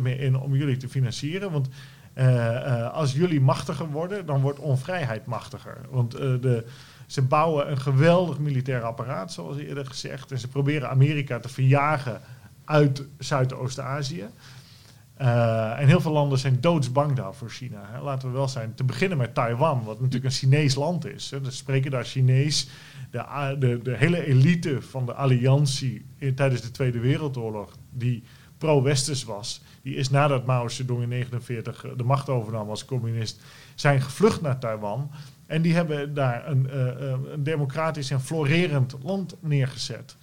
[0.00, 1.68] meer in om jullie te financieren, want
[2.92, 5.76] als jullie machtiger worden, dan wordt onvrijheid machtiger.
[5.90, 6.66] Want de
[7.10, 10.32] ze bouwen een geweldig militair apparaat, zoals eerder gezegd.
[10.32, 12.20] En ze proberen Amerika te verjagen
[12.64, 14.24] uit Zuidoost-Azië.
[15.20, 17.82] Uh, en heel veel landen zijn doodsbang daar voor China.
[17.92, 18.00] Hè.
[18.00, 18.74] Laten we wel zijn.
[18.74, 21.28] Te beginnen met Taiwan, wat natuurlijk een Chinees land is.
[21.28, 22.68] Ze spreken daar Chinees.
[23.10, 28.22] De, de, de hele elite van de alliantie tijdens de Tweede Wereldoorlog, die
[28.58, 33.40] pro-westers was, die is nadat Mao Zedong in 1949 de macht overnam als communist,
[33.74, 35.10] zijn gevlucht naar Taiwan.
[35.50, 40.16] En die hebben daar een, uh, een democratisch en florerend land neergezet.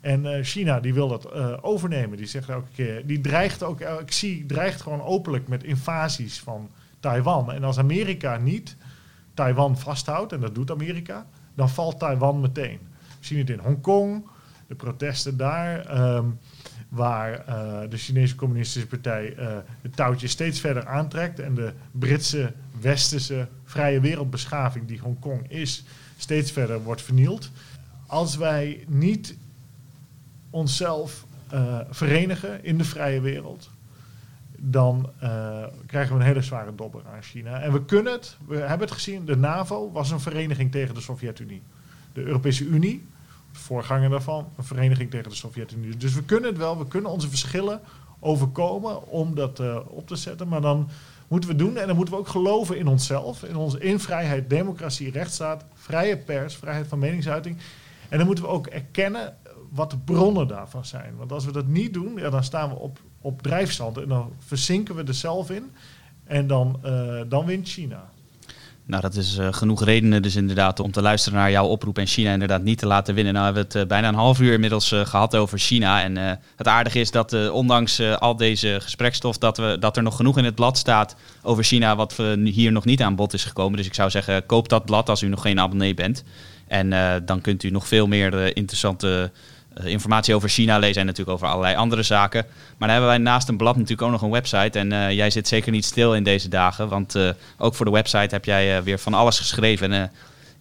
[0.00, 2.16] En uh, China die wil dat overnemen.
[2.16, 6.70] Die zegt elke keer, die dreigt ook, ik zie, dreigt gewoon openlijk met invasies van
[7.00, 7.52] Taiwan.
[7.52, 8.76] En als Amerika niet
[9.34, 12.78] Taiwan vasthoudt, en dat doet Amerika, dan valt Taiwan meteen.
[12.98, 14.26] We zien het in Hongkong,
[14.66, 16.38] de protesten daar, um,
[16.90, 19.34] waar uh, de Chinese Communistische Partij
[19.80, 25.84] het touwtje steeds verder aantrekt en de Britse westerse vrije wereldbeschaving die Hongkong is,
[26.16, 27.50] steeds verder wordt vernield.
[28.06, 29.36] Als wij niet
[30.50, 31.24] onszelf
[31.54, 33.70] uh, verenigen in de vrije wereld,
[34.56, 35.10] dan
[35.86, 37.60] krijgen we een hele zware dobber aan China.
[37.60, 41.00] En we kunnen het, we hebben het gezien, de NAVO was een vereniging tegen de
[41.00, 41.62] Sovjet-Unie.
[42.12, 43.06] De Europese Unie,
[43.52, 45.96] voorganger daarvan, een vereniging tegen de Sovjet-Unie.
[45.96, 47.80] Dus we kunnen het wel, we kunnen onze verschillen
[48.20, 50.88] overkomen om dat uh, op te zetten, maar dan
[51.28, 51.76] moeten we doen.
[51.76, 56.16] En dan moeten we ook geloven in onszelf, in onze in vrijheid, democratie, rechtsstaat, vrije
[56.16, 57.56] pers, vrijheid van meningsuiting.
[58.08, 59.36] En dan moeten we ook erkennen
[59.70, 61.16] wat de bronnen daarvan zijn.
[61.16, 64.32] Want als we dat niet doen, ja, dan staan we op, op drijfzand en dan
[64.38, 65.70] verzinken we er zelf in.
[66.24, 68.10] En dan, uh, dan wint China.
[68.90, 72.06] Nou, dat is uh, genoeg redenen dus inderdaad om te luisteren naar jouw oproep en
[72.06, 73.32] China inderdaad niet te laten winnen.
[73.32, 76.02] Nou hebben we het uh, bijna een half uur inmiddels uh, gehad over China.
[76.02, 76.16] En
[76.56, 80.44] het aardige is dat ondanks al deze gesprekstof, dat, we, dat er nog genoeg in
[80.44, 83.76] het blad staat over China wat hier nog niet aan bod is gekomen.
[83.76, 86.24] Dus ik zou zeggen, koop dat blad als u nog geen abonnee bent.
[86.66, 89.40] En dan kunt u nog veel meer interessante eh,
[89.84, 92.44] informatie over China lezen en natuurlijk over allerlei andere zaken.
[92.50, 94.78] Maar dan hebben wij naast een blad natuurlijk ook nog een website.
[94.78, 97.92] En uh, jij zit zeker niet stil in deze dagen, want uh, ook voor de
[97.92, 99.92] website heb jij weer van alles geschreven.
[99.92, 100.10] En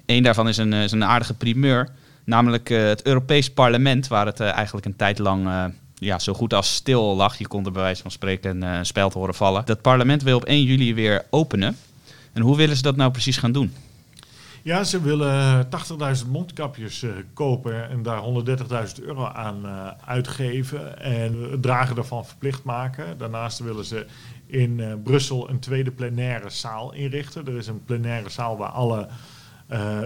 [0.06, 1.90] Eén daarvan is een, is een aardige primeur.
[2.24, 5.50] Namelijk het Europees Parlement, waar het eigenlijk een tijd lang
[5.96, 7.38] ja, zo goed als stil lag.
[7.38, 9.66] Je kon er bij wijze van spreken een speld horen vallen.
[9.66, 11.78] Dat parlement wil op 1 juli weer openen.
[12.34, 13.74] En hoe willen ze dat nou precies gaan doen?
[14.63, 15.67] Ja, ze willen
[16.24, 18.22] 80.000 mondkapjes uh, kopen en daar
[19.00, 21.00] 130.000 euro aan uh, uitgeven.
[21.00, 23.17] En het dragen daarvan verplicht maken.
[23.17, 24.06] Daarnaast willen ze
[24.45, 27.48] in uh, Brussel een tweede plenaire zaal inrichten.
[27.48, 29.08] Er is een plenaire zaal waar alle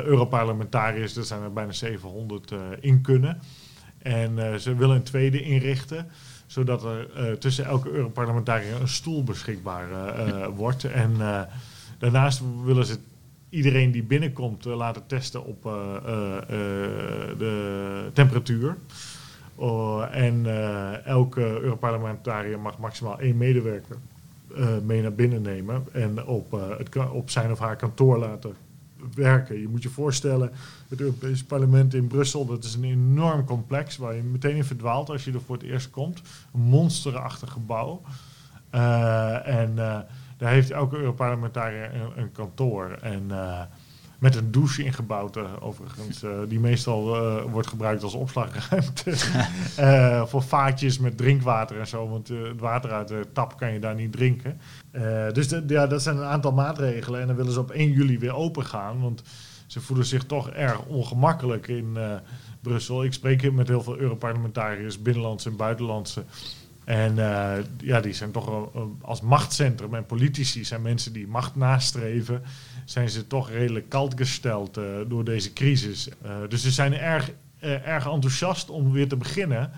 [0.06, 3.40] Europarlementariërs, er zijn er bijna 700, in kunnen.
[3.98, 6.08] En ze willen een tweede inrichten
[6.46, 9.88] zodat er tussen elke Europarlementariër een stoel beschikbaar
[10.56, 10.84] wordt.
[10.84, 11.18] En
[12.00, 13.00] daarnaast willen ze
[13.54, 15.72] iedereen die binnenkomt uh, laten testen op uh,
[17.38, 18.78] de temperatuur.
[20.12, 20.46] En
[21.06, 23.98] elke Europarlementariër mag maximaal één medewerker
[24.84, 28.54] mee naar binnen nemen en op, het, op zijn of haar kantoor laten
[29.16, 29.60] werken.
[29.60, 30.52] Je moet je voorstellen,
[30.88, 35.10] het Europese parlement in Brussel, dat is een enorm complex waar je meteen in verdwaalt
[35.10, 36.22] als je er voor het eerst komt.
[36.54, 38.02] Een monsterachtig gebouw.
[39.44, 39.78] en
[40.44, 42.98] daar heeft elke Europarlementariër een, een kantoor.
[43.02, 43.62] En uh,
[44.20, 49.16] met een douche ingebouwd, uh, overigens, uh, die meestal wordt gebruikt als opslagruimte.
[50.30, 53.96] voor vaatjes met drinkwater en zo, want het water uit de tap kan je daar
[53.96, 54.60] niet drinken.
[55.34, 57.22] dus de, ja, dat zijn een aantal maatregelen.
[57.22, 59.24] En dan willen ze op 1 juli weer open gaan, want
[59.68, 61.98] ze voelen zich toch erg ongemakkelijk in
[62.62, 63.04] Brussel.
[63.04, 66.24] Ik spreek met heel veel Europarlementariërs, binnenlandse en buitenlandse.
[66.86, 68.70] En uh, ja, die zijn toch
[69.02, 72.42] als machtscentrum en politici zijn mensen die macht nastreven,
[72.86, 76.08] zijn ze toch redelijk kalt gesteld uh, door deze crisis.
[76.50, 79.72] Dus ze zijn erg, erg enthousiast om weer te beginnen,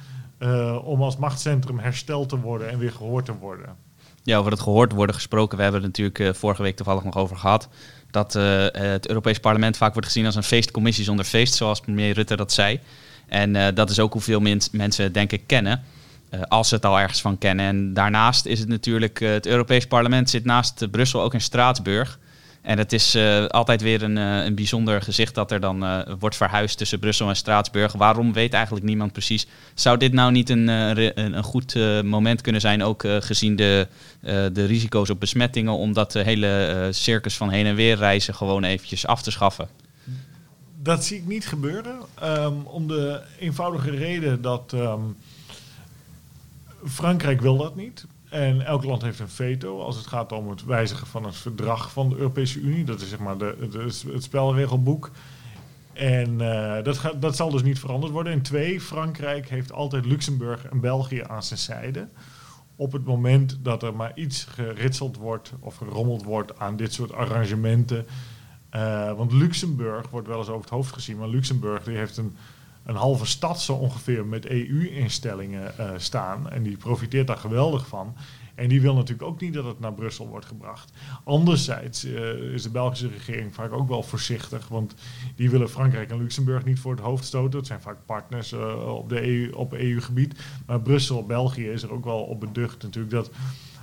[0.84, 3.76] om als machtscentrum hersteld te worden en weer gehoord te worden.
[4.24, 5.58] Ja, over het gehoord worden gesproken.
[5.58, 7.70] We hebben het natuurlijk vorige week toevallig nog over gehad.
[8.12, 12.36] Dat het Europees Parlement vaak wordt gezien als een feestcommissie zonder feest, zoals premier Rutte
[12.36, 12.80] dat zei.
[13.28, 14.40] En dat is ook hoeveel
[14.72, 15.84] mensen ik kennen.
[16.34, 17.66] Uh, als ze het al ergens van kennen.
[17.66, 22.20] En daarnaast is het natuurlijk, uh, het Europees Parlement zit naast Brussel ook in Straatsburg.
[22.62, 26.78] En het is uh, altijd weer een, een bijzonder gezicht dat er dan wordt verhuisd
[26.78, 27.94] tussen Brussel en Straatsburg.
[27.94, 29.48] Waarom weet eigenlijk niemand precies.
[29.74, 33.88] Zou dit nou niet een, een, een goed moment kunnen zijn, ook gezien de,
[34.54, 39.08] de risico's op besmettingen, om dat hele circus van heen en weer reizen gewoon eventjes
[39.08, 39.68] af te schaffen?
[40.82, 41.96] Dat zie ik niet gebeuren.
[42.24, 44.72] Um, om de eenvoudige reden dat.
[44.76, 45.16] Um,
[46.86, 48.06] Frankrijk wil dat niet.
[48.30, 51.92] En elk land heeft een veto als het gaat om het wijzigen van het verdrag
[51.92, 52.84] van de Europese Unie.
[52.84, 53.56] Dat is zeg maar de,
[54.12, 55.12] het spelregelboek.
[55.94, 58.34] En uh, dat, dat zal dus niet veranderd worden.
[58.34, 62.08] En twee, Frankrijk heeft altijd Luxemburg en België aan zijn zijde.
[62.76, 67.14] Op het moment dat er maar iets geritseld wordt of gerommeld wordt aan dit soort
[67.14, 68.06] arrangementen.
[68.76, 72.36] Uh, want Luxemburg wordt wel eens over het hoofd gezien, maar Luxemburg die heeft een
[72.86, 76.50] een halve stad zo ongeveer met EU-instellingen uh, staan.
[76.50, 78.16] En die profiteert daar geweldig van.
[78.56, 80.92] En die wil natuurlijk ook niet dat het naar Brussel wordt gebracht.
[81.24, 84.68] Anderzijds uh, is de Belgische regering vaak ook wel voorzichtig.
[84.68, 84.96] Want
[85.36, 87.60] die willen Frankrijk en Luxemburg niet voor het hoofd stoten.
[87.60, 90.40] Het zijn vaak partners uh, op, de EU, op EU-gebied.
[90.66, 93.30] Maar Brussel, België is er ook wel op beducht natuurlijk dat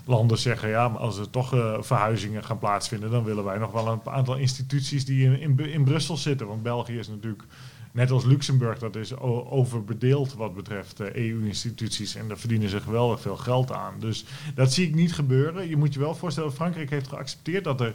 [0.04, 1.48] landen zeggen, ja, maar als er toch
[1.80, 6.16] verhuizingen gaan plaatsvinden, dan willen wij nog wel een aantal instituties die in, in Brussel
[6.16, 6.46] zitten.
[6.46, 7.44] Want België is natuurlijk
[7.92, 12.14] Net als Luxemburg, dat is overbedeeld wat betreft EU-instituties.
[12.14, 13.94] En daar verdienen ze geweldig veel geld aan.
[13.98, 14.24] Dus
[14.54, 15.68] dat zie ik niet gebeuren.
[15.68, 17.94] Je moet je wel voorstellen, Frankrijk heeft geaccepteerd dat er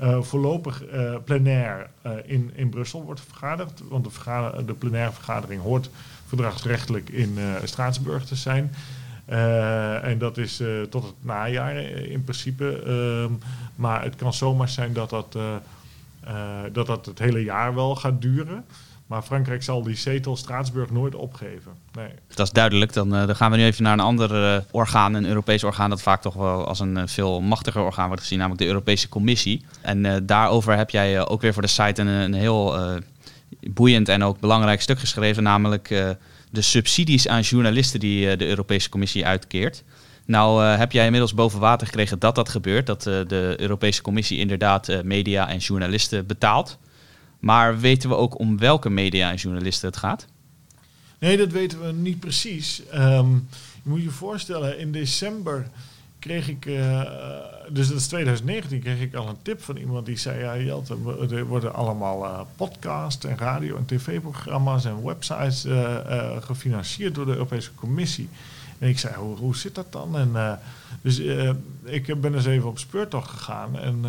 [0.00, 1.90] uh, voorlopig uh, plenair
[2.24, 3.82] in, in Brussel wordt vergaderd.
[3.88, 5.90] Want de, vergader, de plenaire vergadering hoort
[6.26, 8.74] verdragsrechtelijk in Straatsburg te zijn.
[10.02, 12.82] en dat is tot het najaar in principe.
[12.82, 13.32] Ehm,
[13.74, 15.36] maar het kan zomaar zijn dat dat,
[16.72, 18.64] dat dat het hele jaar wel gaat duren.
[19.10, 21.72] Maar Frankrijk zal die zetel Straatsburg nooit opgeven.
[21.92, 22.08] Nee.
[22.34, 22.92] Dat is duidelijk.
[22.92, 25.90] Dan, uh, dan gaan we nu even naar een ander uh, orgaan, een Europees orgaan
[25.90, 29.08] dat vaak toch wel als een uh, veel machtiger orgaan wordt gezien, namelijk de Europese
[29.08, 29.64] Commissie.
[29.80, 32.78] En daarover heb jij ook weer voor de site een, een heel
[33.60, 35.88] boeiend en ook belangrijk stuk geschreven, namelijk
[36.50, 39.82] de subsidies aan journalisten die de Europese Commissie uitkeert.
[40.26, 45.02] Nou heb jij inmiddels boven water gekregen dat dat gebeurt, dat de Europese Commissie inderdaad
[45.02, 46.78] media en journalisten betaalt.
[47.40, 50.26] Maar weten we ook om welke media en journalisten het gaat?
[51.18, 52.82] Nee, dat weten we niet precies.
[52.94, 53.48] Um,
[53.82, 55.68] je moet je voorstellen, in december
[56.18, 57.02] kreeg ik, uh,
[57.68, 60.96] dus dat is 2019, kreeg ik al een tip van iemand die zei: Ja, Jelte,
[61.30, 65.96] er worden allemaal uh, podcasts en radio- en tv-programma's en websites uh,
[66.40, 68.28] gefinancierd door de Europese Commissie.
[68.78, 70.18] En ik zei: Hoe, hoe zit dat dan?
[70.18, 70.60] En,
[71.02, 71.18] dus
[71.84, 74.04] ik ben eens even op speurtocht gegaan en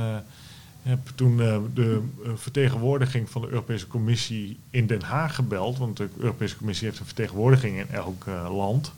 [0.82, 2.02] heb toen uh, de
[2.36, 5.78] vertegenwoordiging van de Europese Commissie in Den Haag gebeld.
[5.78, 8.94] Want de Europese Commissie heeft een vertegenwoordiging in elk uh, land.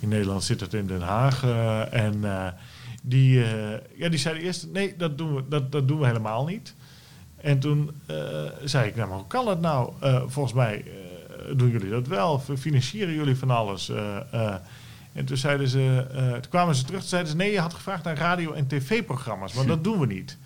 [0.00, 1.44] In Nederland zit het in Den Haag.
[1.44, 2.24] Uh, en
[3.02, 3.44] die,
[3.94, 6.74] ja, die zeiden eerst: nee, dat doen we, dat, dat doen we helemaal niet.
[7.36, 7.90] En toen
[8.64, 9.92] zei ik: nou, maar hoe kan dat nou?
[10.26, 10.84] volgens mij
[11.56, 12.38] doen jullie dat wel.
[12.58, 13.92] Financieren jullie van alles?
[15.12, 16.06] En toen, zeiden ze,
[16.40, 19.52] toen kwamen ze terug en zeiden ze: nee, je had gevraagd naar radio- en tv-programma's,
[19.52, 20.38] maar dat doen we niet.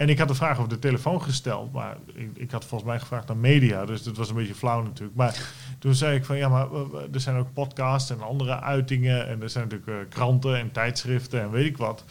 [0.00, 3.00] En ik had de vraag over de telefoon gesteld, maar ik, ik, had volgens mij
[3.00, 5.16] gevraagd naar media, dus dat was een beetje flauw natuurlijk.
[5.16, 6.66] Maar toen zei ik van ja, maar
[7.12, 11.40] er zijn ook podcasts en andere uitingen en er zijn natuurlijk uh, kranten en tijdschriften
[11.40, 12.04] en weet ik wat.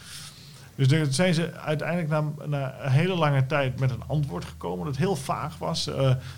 [0.74, 4.86] Dus toen zijn ze uiteindelijk na, na, een hele lange tijd met een antwoord gekomen
[4.86, 5.90] dat heel vaag was,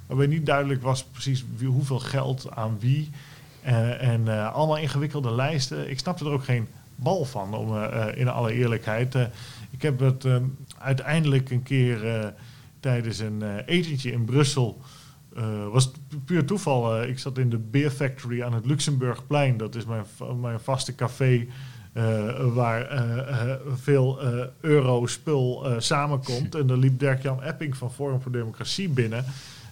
[0.06, 3.10] waarbij niet duidelijk was precies hoeveel geld aan wie
[3.62, 5.90] en allemaal ingewikkelde lijsten.
[5.90, 7.82] Ik snapte er ook geen bal van, om
[8.14, 9.14] in alle eerlijkheid.
[9.70, 10.24] ik heb het
[10.82, 12.26] uiteindelijk een keer uh,
[12.80, 14.80] tijdens een uh, etentje in Brussel.
[15.36, 15.90] Uh, was
[16.24, 17.02] puur toeval.
[17.02, 19.56] ik zat in de Beer Factory aan het Luxemburgplein.
[19.56, 20.04] Dat is mijn,
[20.40, 21.46] mijn vaste café.
[22.54, 22.88] waar
[23.76, 24.20] veel
[24.60, 26.54] euro-spul samenkomt.
[26.60, 29.24] en daar liep Dirk-Jan Epping van Forum voor Democratie binnen.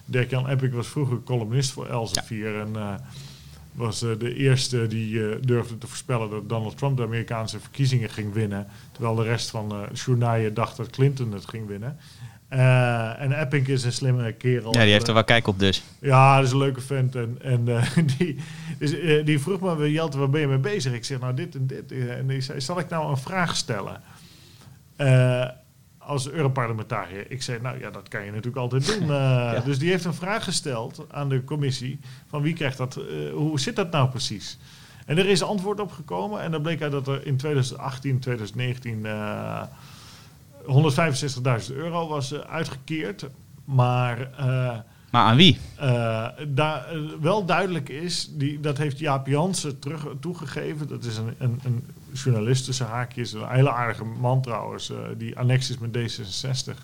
[0.05, 2.51] Dirk-Jan Epping was vroeger columnist voor Elsevier.
[2.51, 2.61] Ja.
[2.61, 2.99] En
[3.71, 8.09] was uh, de eerste die uh, durfde te voorspellen dat Donald Trump de Amerikaanse verkiezingen
[8.09, 8.67] ging winnen.
[8.91, 11.97] Terwijl de rest van de uh, journaaien dacht dat Clinton het ging winnen.
[13.19, 14.73] en Epping is een slimme kerel.
[14.73, 15.83] Ja, die heeft er wel kijk op dus.
[15.99, 17.15] Ja, dat is een leuke vent.
[17.15, 17.65] En, en
[18.17, 18.37] die,
[18.79, 18.95] dus,
[19.25, 20.93] die vroeg me, Jelte, waar ben je mee bezig?
[20.93, 21.91] Ik zeg, nou dit en dit.
[21.91, 24.01] En die zei, zal ik nou een vraag stellen?
[26.05, 27.31] Als Europarlementariër.
[27.31, 29.03] Ik zei, nou ja, dat kan je natuurlijk altijd doen.
[29.03, 29.09] Uh,
[29.55, 29.59] ja.
[29.59, 33.59] Dus die heeft een vraag gesteld aan de commissie: van wie krijgt dat, uh, hoe
[33.59, 34.57] zit dat nou precies?
[35.05, 36.41] En er is antwoord op gekomen.
[36.41, 39.61] En dan bleek uit dat er in 2018, 2019 uh,
[40.61, 43.25] 165.000 euro was uitgekeerd.
[43.65, 44.29] Maar.
[45.11, 45.59] maar aan wie?
[46.47, 46.85] daar
[47.21, 50.87] wel duidelijk is, die, dat heeft Jaap Jansen terug, toegegeven.
[50.87, 55.37] Dat is een, een, een journalist tussen haakjes, een hele aardige man trouwens, uh, die
[55.37, 56.77] annex is met D66.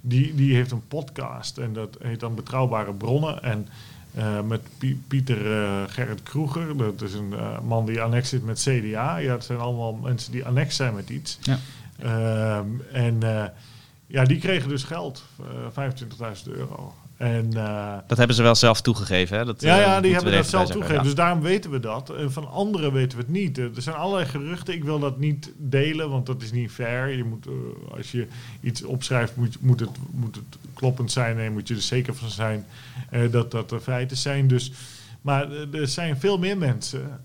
[0.00, 3.42] Die, die heeft een podcast en dat heet dan Betrouwbare Bronnen.
[3.42, 3.68] En
[4.16, 4.60] uh, met
[5.08, 9.16] Pieter uh, Gerrit Kroeger, dat is een man die annex zit met CDA.
[9.16, 11.38] Ja, het zijn allemaal mensen die annex zijn met iets.
[11.40, 11.58] Ja.
[11.98, 13.20] Ehm, en
[14.06, 15.22] ja, die kregen dus geld,
[15.70, 16.94] 25.000 euro.
[17.18, 19.44] En, uh, dat hebben ze wel zelf toegegeven, hè?
[19.44, 21.02] Dat, ja, ja, die hebben dat zelf toegegeven.
[21.02, 22.10] Dus daarom weten we dat.
[22.10, 23.58] En van anderen weten we het niet.
[23.58, 24.74] Er zijn allerlei geruchten.
[24.74, 27.16] Ik wil dat niet delen, want dat is niet fair.
[27.16, 27.52] Je moet, uh,
[27.96, 28.26] als je
[28.60, 31.38] iets opschrijft, moet, moet, het, moet het kloppend zijn.
[31.38, 32.66] En moet je er zeker van zijn
[33.12, 34.48] uh, dat dat de feiten zijn.
[34.48, 34.72] Dus,
[35.20, 37.20] maar er zijn veel meer mensen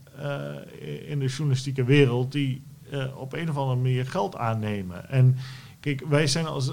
[1.08, 2.62] in de journalistieke wereld die
[3.16, 5.10] op een of andere manier geld aannemen.
[5.10, 5.38] En
[5.84, 6.72] Kijk, wij zijn als,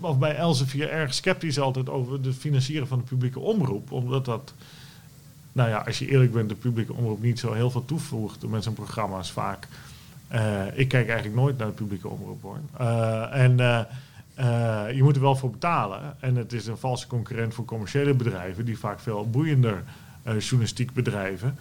[0.00, 3.92] of bij Elsevier erg sceptisch altijd over het financieren van de publieke omroep.
[3.92, 4.54] Omdat dat,
[5.52, 8.62] nou ja, als je eerlijk bent, de publieke omroep niet zo heel veel toevoegt met
[8.62, 9.68] zijn programma's vaak.
[10.32, 12.58] Uh, ik kijk eigenlijk nooit naar de publieke omroep hoor.
[12.80, 13.56] Uh, en
[14.94, 16.16] je moet er wel voor betalen.
[16.20, 19.84] En het is een valse concurrent voor commerciële bedrijven, die vaak veel boeiender
[20.38, 21.56] journalistiek bedrijven.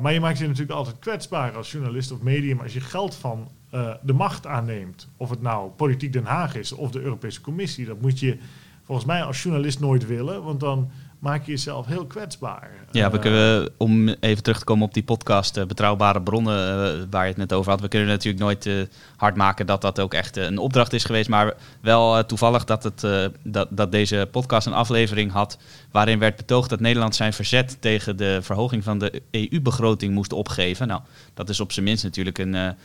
[0.00, 3.48] maar je maakt je natuurlijk altijd kwetsbaar als journalist of medium als je geld van
[3.74, 5.08] uh, de macht aanneemt.
[5.16, 7.86] Of het nou politiek Den Haag is of de Europese Commissie.
[7.86, 8.38] Dat moet je
[8.82, 12.70] volgens mij als journalist nooit willen, want dan maak je jezelf heel kwetsbaar.
[12.90, 17.04] Ja, we kunnen, om even terug te komen op die podcast, uh, Betrouwbare Bronnen, uh,
[17.10, 17.80] waar je het net over had.
[17.80, 18.82] We kunnen natuurlijk nooit uh,
[19.16, 21.28] hard maken dat dat ook echt een opdracht is geweest.
[21.28, 23.06] Maar wel toevallig dat, het,
[23.42, 25.58] dat, dat deze podcast een aflevering had
[25.90, 30.86] waarin werd betoogd dat Nederland zijn verzet tegen de verhoging van de EU-begroting moest opgeven.
[30.88, 31.00] Nou,
[31.34, 32.76] dat is op zijn minst natuurlijk een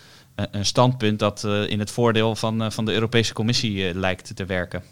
[0.52, 4.46] een standpunt dat uh, in het voordeel van, uh, van de Europese Commissie lijkt te
[4.46, 4.84] werken.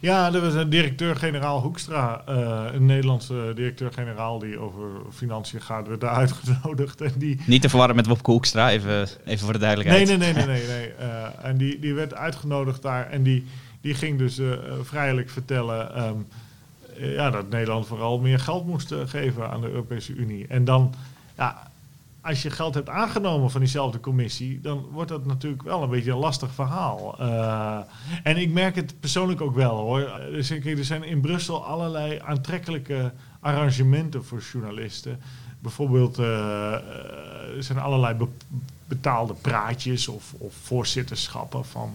[0.00, 2.22] Ja, er was een directeur-generaal Hoekstra,
[2.72, 7.00] een Nederlandse directeur-generaal die over financiën gaat, werd daar uitgenodigd.
[7.00, 10.06] En die, Niet te verwarren met Wopke Hoekstra, even, even voor de duidelijkheid.
[10.08, 10.66] Nee, nee, nee, nee.
[10.66, 11.08] nee, nee.
[11.42, 13.46] en die, die werd uitgenodigd daar en die,
[13.80, 14.40] die ging dus
[14.82, 16.26] vrijelijk vertellen um,
[16.96, 20.46] ja, dat Nederland vooral meer geld moest geven aan de Europese Unie.
[20.48, 20.94] En dan,
[21.36, 21.70] ja,
[22.22, 26.10] als je geld hebt aangenomen van diezelfde commissie, dan wordt dat natuurlijk wel een beetje
[26.10, 27.16] een lastig verhaal.
[27.20, 27.78] Uh,
[28.22, 30.20] en ik merk het persoonlijk ook wel hoor.
[30.30, 35.20] Dus er zijn in Brussel allerlei aantrekkelijke arrangementen voor journalisten.
[35.58, 36.72] Bijvoorbeeld, uh,
[37.56, 38.28] er zijn allerlei be
[38.88, 41.90] betaalde praatjes of, of voorzitterschappen van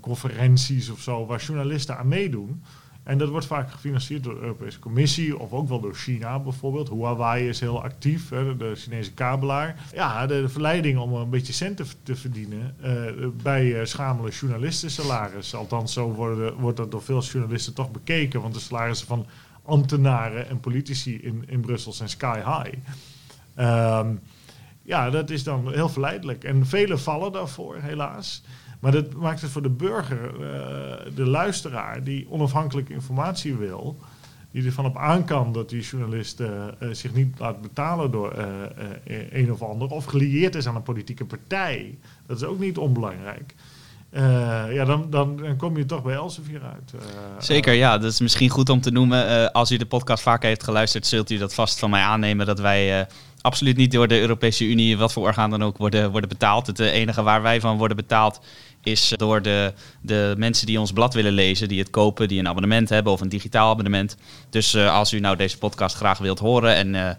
[0.00, 2.62] conferenties of zo, waar journalisten aan meedoen.
[3.06, 6.88] En dat wordt vaak gefinancierd door de Europese Commissie of ook wel door China bijvoorbeeld.
[6.88, 9.76] Huawei is heel actief, hè, de Chinese kabelaar.
[9.94, 15.54] Ja, de, verleiding om een beetje centen te verdienen uh, bij uh, schamele journalistensalaris.
[15.54, 16.12] Althans, zo
[16.58, 18.40] wordt dat door veel journalisten toch bekeken.
[18.40, 19.26] Want de salarissen van
[19.62, 22.76] ambtenaren en politici in, in Brussel zijn sky high.
[23.98, 24.20] Um,
[24.82, 26.44] ja, dat is dan heel verleidelijk.
[26.44, 28.42] En velen vallen daarvoor, helaas.
[28.80, 33.96] Maar dat maakt het voor de burger, uh, de luisteraar, die onafhankelijke informatie wil,
[34.50, 36.48] die ervan op aan kan dat die journalist uh,
[36.92, 38.34] zich niet laat betalen door
[39.30, 41.98] een of ander, of gelieerd is aan een politieke partij.
[42.26, 43.54] Dat is ook niet onbelangrijk.
[44.72, 46.92] ja, dan, dan, dan, kom je toch bij Elsevier uit.
[47.38, 47.98] Zeker, ja.
[47.98, 49.52] Dat is misschien goed om te noemen.
[49.52, 52.60] als u de podcast vaker heeft geluisterd, zult u dat vast van mij aannemen dat
[52.60, 53.06] wij
[53.46, 56.66] absoluut niet door de Europese Unie, wat voor orgaan dan ook, worden, worden betaald.
[56.66, 58.40] Het enige waar wij van worden betaald
[58.82, 62.48] is door de, de mensen die ons blad willen lezen, die het kopen, die een
[62.48, 64.16] abonnement hebben of een digitaal abonnement.
[64.50, 67.10] Dus uh, als u nou deze podcast graag wilt horen en uh,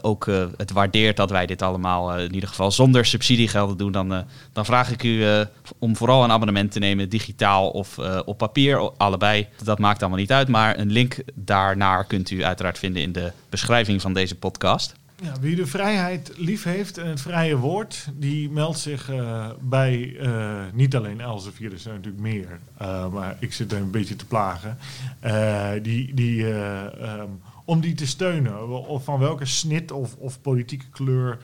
[0.00, 4.64] ook het waardeert dat wij dit allemaal in ieder geval zonder subsidiegelden doen, dan, dan
[4.64, 5.24] vraag ik u
[5.78, 9.46] om vooral een abonnement te nemen, digitaal of op papier, allebei.
[9.64, 13.32] Dat maakt allemaal niet uit, maar een link daarnaar kunt u uiteraard vinden in de
[13.48, 15.00] beschrijving van deze podcast.
[15.22, 20.16] Ja, wie de vrijheid lief heeft en het vrije woord, die meldt zich uh, bij
[20.20, 24.16] uh, niet alleen Elsevier, er zijn natuurlijk meer, uh, maar ik zit er een beetje
[24.16, 24.78] te plagen.
[25.82, 31.38] die, die, um, om die te steunen, of van welke snit of, of politieke kleur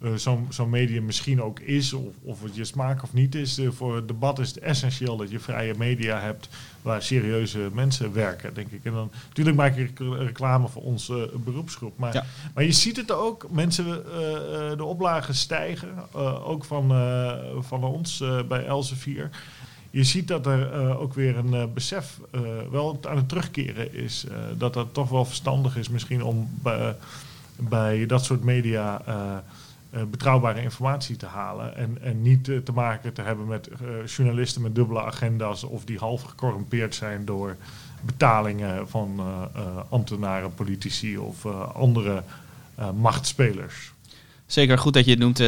[0.00, 3.58] uh, zo'n zo medium misschien ook is, of, of het je smaak of niet is.
[3.58, 6.48] Uh, voor het debat is het essentieel dat je vrije media hebt
[6.82, 8.84] waar serieuze mensen werken, denk ik.
[8.84, 11.98] En dan natuurlijk maak ik reclame voor onze beroepsgroep.
[11.98, 13.84] Maar, maar je ziet het ook, mensen,
[14.76, 15.88] de oplagen stijgen,
[16.44, 16.88] ook van,
[17.60, 19.30] van ons bij Elsevier.
[19.90, 22.18] Je ziet dat er ook weer een besef
[22.70, 24.24] wel aan het terugkeren is.
[24.58, 26.96] dat het toch wel verstandig is misschien om bij,
[27.56, 29.02] bij dat soort media
[29.94, 31.76] uh, betrouwbare informatie te halen.
[31.76, 35.84] En, en niet uh, te maken te hebben met uh, journalisten met dubbele agenda's of
[35.84, 37.56] die half gecorrumpeerd zijn door
[38.00, 39.20] betalingen van
[39.88, 42.22] ambtenaren, politici of andere
[42.94, 43.92] machtspelers.
[44.46, 45.42] Zeker goed dat je het noemt.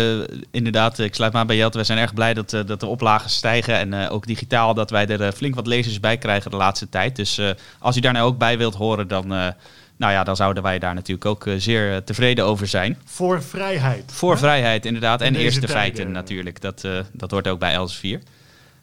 [0.51, 1.79] inderdaad, ik sluit me aan bij Jelte.
[1.79, 3.75] We zijn erg blij dat, dat de oplagen stijgen.
[3.75, 7.17] En ook digitaal dat wij er flink wat lezers bij krijgen de laatste tijd.
[7.17, 7.41] Dus
[7.79, 9.55] als u daar nou ook bij wilt horen, dan
[9.97, 12.99] nou ja, dan zouden wij daar natuurlijk ook eh, zeer eh, tevreden over zijn.
[13.05, 14.13] Voor vrijheid.
[14.13, 15.21] Voor vrijheid, inderdaad.
[15.21, 16.61] en eerste feiten natuurlijk.
[16.61, 18.21] Dat, uh, dat hoort ook bij Elsevier.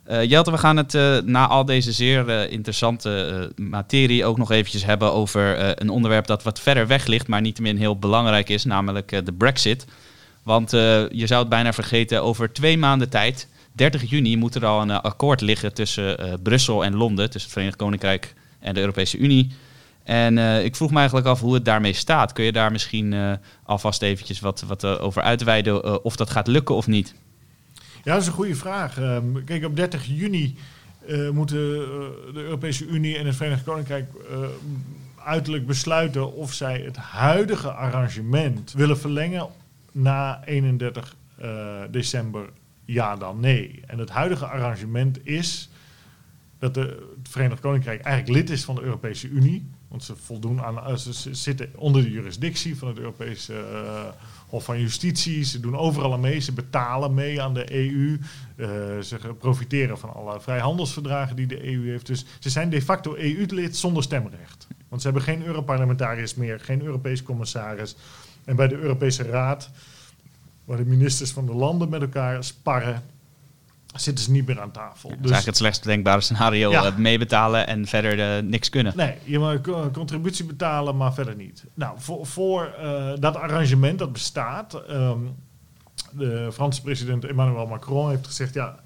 [0.09, 0.93] Uh, Jelte, we gaan het
[1.25, 6.59] na al deze zeer interessante materie ook nog eventjes hebben over een onderwerp dat wat
[6.59, 9.85] verder weg ligt, maar niettemin heel belangrijk is, namelijk de Brexit.
[10.43, 14.81] Want je zou het bijna vergeten, over twee maanden tijd, 30 juni, moet er al
[14.81, 19.51] een akkoord liggen tussen Brussel en Londen, tussen het Verenigd Koninkrijk en de Europese Unie.
[20.09, 22.33] En uh, ik vroeg me eigenlijk af hoe het daarmee staat.
[22.33, 23.33] Kun je daar misschien uh,
[23.63, 27.15] alvast eventjes wat, wat uh, over uitweiden of dat gaat lukken of niet?
[28.03, 28.97] Ja, dat is een goede vraag.
[28.97, 30.55] Um, kijk, op 30 juni
[31.31, 31.57] moeten
[32.33, 34.09] de Europese Unie en het Verenigd Koninkrijk
[35.23, 39.47] uiterlijk besluiten of zij het huidige arrangement willen verlengen
[39.91, 41.15] na 31
[41.89, 42.49] december.
[42.85, 43.81] Ja dan nee.
[43.87, 45.69] En het huidige arrangement is
[46.59, 49.77] dat de, het Verenigd Koninkrijk eigenlijk lid is van de Europese Unie.
[49.89, 54.05] Want ze voldoen aan, eh, ze zitten onder de juridictie van het Europese uh,
[54.47, 55.43] Hof van Justitie.
[55.43, 56.39] Ze doen overal mee.
[56.39, 58.19] Ze betalen mee aan de EU.
[58.55, 58.67] Uh,
[58.99, 62.05] ze profiteren van alle vrijhandelsverdragen die de EU heeft.
[62.05, 64.67] Dus ze zijn de facto EU-lid zonder stemrecht.
[64.89, 67.95] Want ze hebben geen Europarlementariërs meer, geen Europees commissaris.
[68.43, 69.69] En bij de Europese Raad,
[70.65, 73.03] waar de ministers van de landen met elkaar sparren,
[73.95, 75.09] zitten ze niet meer aan tafel.
[75.09, 76.71] Ja, dat is dus eigenlijk het slechtst denkbare scenario.
[76.71, 76.85] Ja.
[76.85, 78.93] Eh, meebetalen en verder uh, niks kunnen.
[78.95, 81.65] Nee, je mag een contributie betalen, maar verder niet.
[81.73, 84.81] Nou, voor, voor uh, dat arrangement dat bestaat...
[84.89, 85.35] Um,
[86.11, 88.53] de Franse president Emmanuel Macron heeft gezegd...
[88.53, 88.79] ja,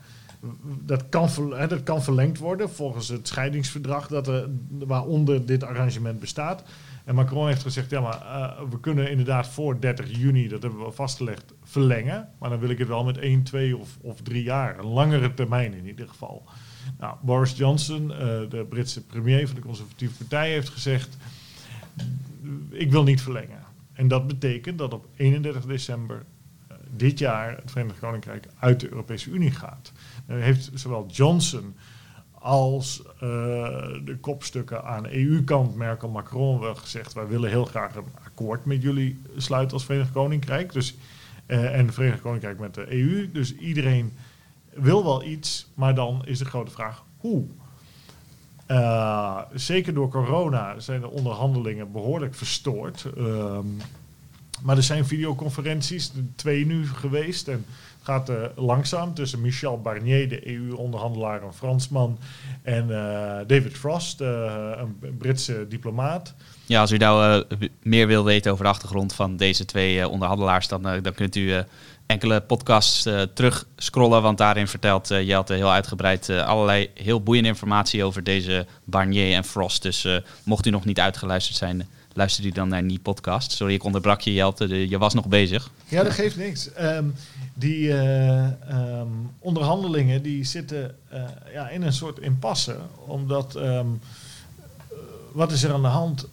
[0.61, 4.07] dat kan, hè, dat kan verlengd worden volgens het scheidingsverdrag...
[4.07, 6.63] Dat er, waaronder dit arrangement bestaat...
[7.03, 10.85] En Macron heeft gezegd, ja, maar uh, we kunnen inderdaad voor 30 juni, dat hebben
[10.85, 12.29] we vastgelegd, verlengen.
[12.39, 14.79] Maar dan wil ik het wel met 1, 2 of, of 3 jaar.
[14.79, 16.45] Een langere termijn in ieder geval.
[16.99, 18.17] Nou, Boris Johnson, uh,
[18.49, 21.17] de Britse premier van de Conservatieve Partij, heeft gezegd,
[22.69, 23.63] ik wil niet verlengen.
[23.93, 26.25] En dat betekent dat op 31 december
[26.71, 29.91] uh, dit jaar het Verenigd Koninkrijk uit de Europese Unie gaat.
[30.27, 31.75] Dan heeft zowel Johnson
[32.43, 33.19] als uh,
[34.05, 38.81] de kopstukken aan EU-kant, Merkel, Macron, wel gezegd: wij willen heel graag een akkoord met
[38.81, 40.73] jullie sluiten als Verenigd Koninkrijk.
[40.73, 40.95] Dus,
[41.47, 43.31] uh, en het Verenigd Koninkrijk met de EU.
[43.31, 44.13] Dus iedereen
[44.73, 47.43] wil wel iets, maar dan is de grote vraag hoe.
[48.67, 53.05] Uh, zeker door corona zijn de onderhandelingen behoorlijk verstoord.
[53.17, 53.77] Um,
[54.61, 57.47] maar er zijn videoconferenties, twee nu geweest.
[57.47, 57.65] En
[58.03, 62.19] gaat uh, langzaam tussen Michel Barnier, de EU-onderhandelaar, een Fransman,
[62.61, 62.97] en uh,
[63.47, 66.33] David Frost, een Britse diplomaat.
[66.65, 67.43] Ja, als u nou
[67.81, 71.63] meer wil weten over de achtergrond van deze twee onderhandelaars, dan, dan kunt u
[72.05, 77.49] enkele podcasts uh, terug scrollen, want daarin vertelt uh, Jelte heel uitgebreid allerlei heel boeiende
[77.49, 79.81] informatie over deze Barnier en Frost.
[79.81, 80.07] Dus
[80.43, 83.51] mocht u nog niet uitgeluisterd zijn, luister u dan naar die podcast.
[83.51, 85.71] Sorry, ik onderbrak je Jelte, je was nog bezig.
[85.87, 86.69] Ja, dat geeft niks.
[86.81, 87.13] Um,
[87.53, 90.95] die um, onderhandelingen die zitten
[91.53, 93.99] ja, in een soort impasse, omdat um,
[95.31, 96.27] wat is er aan de hand?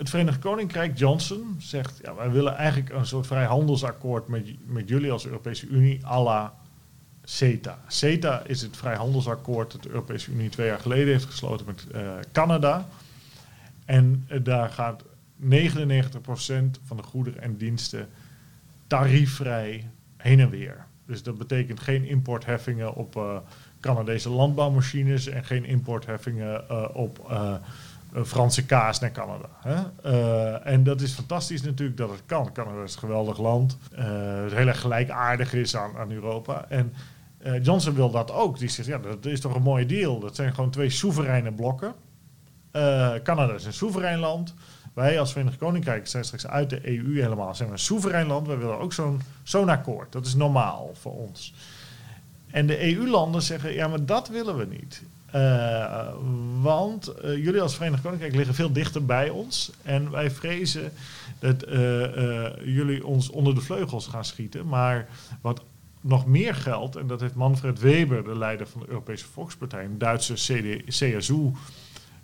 [0.00, 2.00] het Verenigd Koninkrijk, Johnson, zegt...
[2.02, 6.06] Ja, wij willen eigenlijk een soort vrijhandelsakkoord met, met jullie als Europese Unie...
[6.06, 6.54] à la
[7.24, 7.78] CETA.
[7.88, 11.86] CETA is het vrijhandelsakkoord dat de Europese Unie twee jaar geleden heeft gesloten met
[12.32, 12.88] Canada.
[13.84, 15.02] En daar gaat
[15.42, 15.46] 99%
[16.84, 18.08] van de goederen en diensten
[18.86, 20.86] tariefvrij heen en weer.
[21.06, 23.36] Dus dat betekent geen importheffingen op uh,
[23.80, 27.30] Canadese landbouwmachines en geen importheffingen op
[28.12, 29.48] een Franse kaas naar Canada.
[29.60, 29.82] Hè?
[30.58, 32.52] En dat is fantastisch natuurlijk dat het kan.
[32.52, 33.78] Canada is een geweldig land.
[33.94, 36.64] Het heel erg gelijkaardig is aan, aan Europa.
[36.68, 36.92] En
[37.62, 38.58] Johnson wil dat ook.
[38.58, 40.20] Die zegt, ja, dat is toch een mooie deal.
[40.20, 41.94] Dat zijn gewoon twee soevereine blokken.
[43.22, 44.54] Canada is een soeverein land.
[44.92, 47.54] Wij als Verenigd Koninkrijk zijn straks uit de EU helemaal.
[47.54, 48.46] Zijn we een soeverein land.
[48.46, 50.12] Wij willen ook zo'n zo'n akkoord.
[50.12, 51.54] Dat is normaal voor ons.
[52.50, 55.02] En de EU-landen zeggen, ja, maar dat willen we niet.
[55.34, 56.08] Uh,
[56.60, 59.72] want uh, jullie als Verenigd Koninkrijk liggen veel dichter bij ons.
[59.82, 60.92] En wij vrezen
[61.38, 61.76] dat uh,
[62.64, 64.66] jullie ons onder de vleugels gaan schieten.
[64.66, 65.08] Maar
[65.40, 65.62] wat
[66.00, 69.98] nog meer geldt, en dat heeft Manfred Weber, de leider van de Europese Volkspartij, een
[69.98, 70.36] Duitse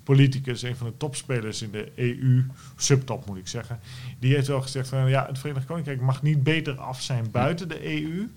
[0.06, 2.46] CSU-politicus, een van de topspelers in de EU,
[2.76, 3.80] subtop moet ik zeggen,
[4.18, 7.68] die heeft wel gezegd van ja, het Verenigd Koninkrijk mag niet beter af zijn buiten
[7.68, 8.28] de EU.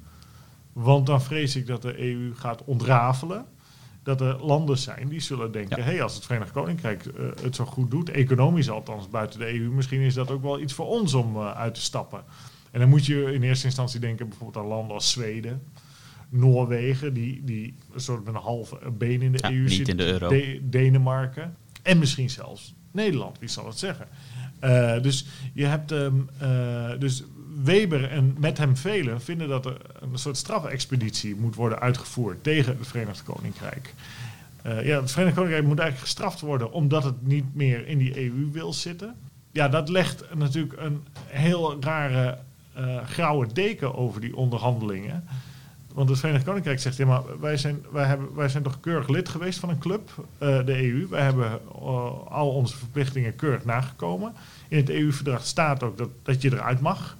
[0.73, 3.45] Want dan vrees ik dat de EU gaat ontrafelen
[4.03, 7.11] dat er landen zijn die zullen denken: hé, hey, als het Verenigd Koninkrijk uh,
[7.41, 10.73] het zo goed doet, economisch althans buiten de EU, misschien is dat ook wel iets
[10.73, 12.23] voor ons om uh, uit te stappen.
[12.71, 15.63] En dan moet je in eerste instantie denken bijvoorbeeld aan landen als Zweden,
[16.29, 20.05] Noorwegen, die, die een soort met een halve been in de ja, EU in de
[20.05, 20.29] euro.
[20.29, 24.07] De Denemarken en misschien zelfs Nederland, wie zal het zeggen.
[24.63, 26.29] Uh, dus je hebt um,
[26.99, 27.23] dus
[27.63, 32.77] Weber en met hem velen vinden dat er een soort strafexpeditie moet worden uitgevoerd tegen
[32.77, 33.93] het Verenigd Koninkrijk.
[34.65, 38.25] Uh, ja, het Verenigd Koninkrijk moet eigenlijk gestraft worden omdat het niet meer in die
[38.25, 39.15] EU wil zitten.
[39.51, 42.37] Ja, dat legt natuurlijk een heel rare
[43.05, 45.27] grauwe deken over die onderhandelingen.
[45.93, 49.07] Want het Verenigd Koninkrijk zegt, ja, maar wij zijn, wij, hebben, wij zijn toch keurig
[49.07, 51.07] lid geweest van een club, uh, de EU.
[51.07, 51.59] Wij hebben
[52.29, 54.33] al onze verplichtingen keurig nagekomen.
[54.67, 57.17] In het EU-verdrag staat ook dat, dat je eruit mag.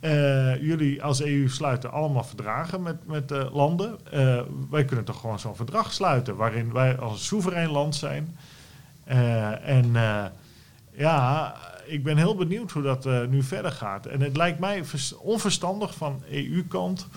[0.00, 3.98] Uh, jullie als EU sluiten allemaal verdragen met, met landen.
[4.70, 8.36] Wij kunnen toch gewoon zo'n verdrag sluiten waarin wij als soeverein land zijn.
[9.62, 9.92] en
[10.92, 11.54] ja,
[11.86, 14.06] ik ben heel benieuwd hoe dat nu verder gaat.
[14.06, 14.82] En het lijkt mij
[15.22, 17.08] onverstandig van EU-kant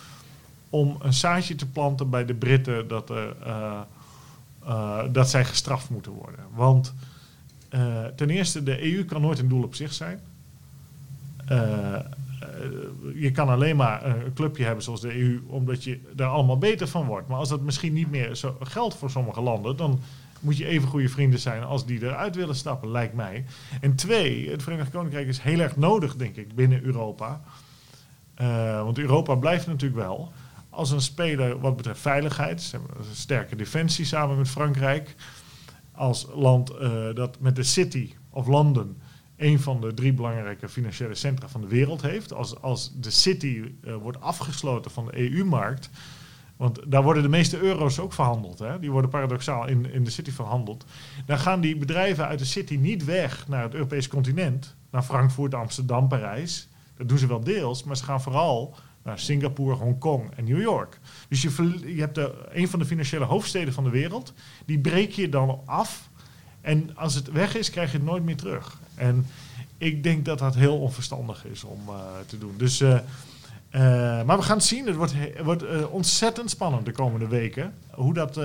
[0.71, 3.35] om een zaadje te planten bij de Britten dat, er,
[5.11, 6.45] dat zij gestraft moeten worden.
[6.53, 6.93] Want
[8.15, 10.19] ten eerste, de EU kan nooit een doel op zich zijn
[13.15, 16.87] je kan alleen maar een clubje hebben zoals de EU, omdat je daar allemaal beter
[16.87, 17.27] van wordt.
[17.27, 19.99] Maar als dat misschien niet meer zo geldt voor sommige landen, dan
[20.39, 23.45] moet je even goede vrienden zijn als die eruit willen stappen, lijkt mij.
[23.81, 27.41] En twee, het Verenigd Koninkrijk is heel erg nodig, denk ik, binnen Europa.
[28.83, 30.31] Want Europa blijft natuurlijk wel
[30.71, 32.71] als een speler wat betreft veiligheid.
[32.71, 35.15] Hebben een sterke defensie samen met Frankrijk.
[35.91, 38.97] Als land uh, dat met de City of London
[39.37, 42.33] een van de drie belangrijke financiële centra van de wereld heeft.
[42.33, 45.89] Als, als de city uh, wordt afgesloten van de EU-markt.
[46.57, 48.59] Want daar worden de meeste euro's ook verhandeld.
[48.59, 48.79] Hè?
[48.79, 50.85] Die worden paradoxaal in, in de city verhandeld.
[51.25, 54.75] Dan gaan die bedrijven uit de city niet weg naar het Europese continent.
[54.91, 56.69] Naar Frankfurt, Amsterdam, Parijs.
[57.01, 57.83] Dat doen ze wel deels.
[57.83, 60.99] Maar ze gaan vooral naar Singapore, Hongkong en New York.
[61.29, 64.33] Dus je, je hebt de, een van de financiële hoofdsteden van de wereld.
[64.65, 66.09] Die breek je dan af.
[66.61, 68.79] En als het weg is, krijg je het nooit meer terug.
[68.95, 69.27] En
[69.77, 71.95] ik denk dat dat heel onverstandig is om uh,
[72.25, 72.53] te doen.
[72.57, 72.99] Dus, uh,
[73.71, 73.81] uh,
[74.23, 74.85] maar we gaan het zien.
[74.85, 75.13] Het wordt,
[75.43, 77.73] wordt ontzettend spannend de komende weken.
[77.91, 78.39] Hoe dat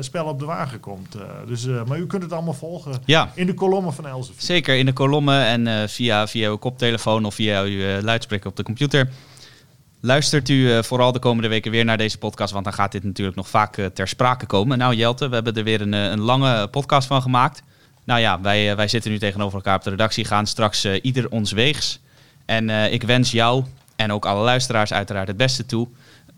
[0.00, 1.16] spel op de wagen komt.
[1.46, 3.30] dus, maar u kunt het allemaal volgen ja.
[3.34, 4.42] in de kolommen van Elsevier.
[4.42, 8.62] Zeker in de kolommen en via, via uw koptelefoon of via uw luidspreker op de
[8.62, 9.08] computer.
[10.00, 13.04] Luistert u eh, vooral de komende weken weer naar deze podcast, want dan gaat dit
[13.04, 14.78] natuurlijk nog vaak eh, ter sprake komen.
[14.78, 17.62] Nou Jelte, we hebben er weer een, eh, een lange podcast van gemaakt.
[18.06, 20.98] Nou ja, wij, eh, wij zitten nu tegenover elkaar op de redactie, gaan straks eh,
[21.02, 22.00] ieder ons weegs.
[22.44, 23.64] En eh, ik wens jou
[23.96, 25.88] en ook alle luisteraars uiteraard het beste toe.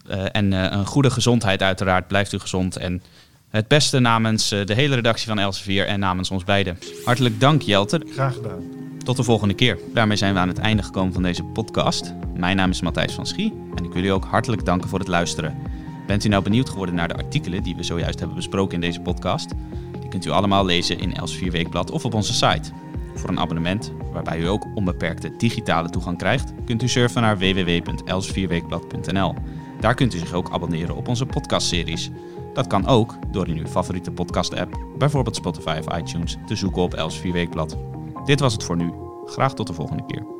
[0.07, 2.77] Eh, en eh, een goede gezondheid uiteraard, blijft u gezond.
[2.77, 3.03] En
[3.51, 6.79] het beste namens eh, de hele redactie van Elsevier en namens ons beiden.
[7.05, 8.03] Hartelijk dank Jelte.
[8.13, 8.63] Graag gedaan.
[9.05, 9.79] Tot de volgende keer.
[9.95, 12.15] Daarmee zijn we aan het einde gekomen van deze podcast.
[12.35, 15.09] Mijn naam is Matthijs van Schie en ik wil u ook hartelijk danken voor het
[15.09, 15.57] luisteren.
[16.07, 19.01] Bent u nou benieuwd geworden naar de artikelen die we zojuist hebben besproken in deze
[19.01, 19.51] podcast?
[20.01, 22.71] Die kunt u allemaal lezen in Elsevier Weekblad of op onze site.
[23.19, 29.35] Voor een abonnement, waarbij u ook onbeperkte digitale toegang krijgt, kunt u surfen naar www.elsevierweekblad.nl.
[29.81, 32.11] Daar kunt u zich ook abonneren op onze podcastseries.
[32.53, 36.95] Dat kan ook door in uw favoriete podcast-app, bijvoorbeeld Spotify of iTunes, te zoeken op
[36.95, 37.77] Elsevier Weekblad.
[38.25, 38.93] Dit was het voor nu.
[39.25, 40.38] Graag tot de volgende keer.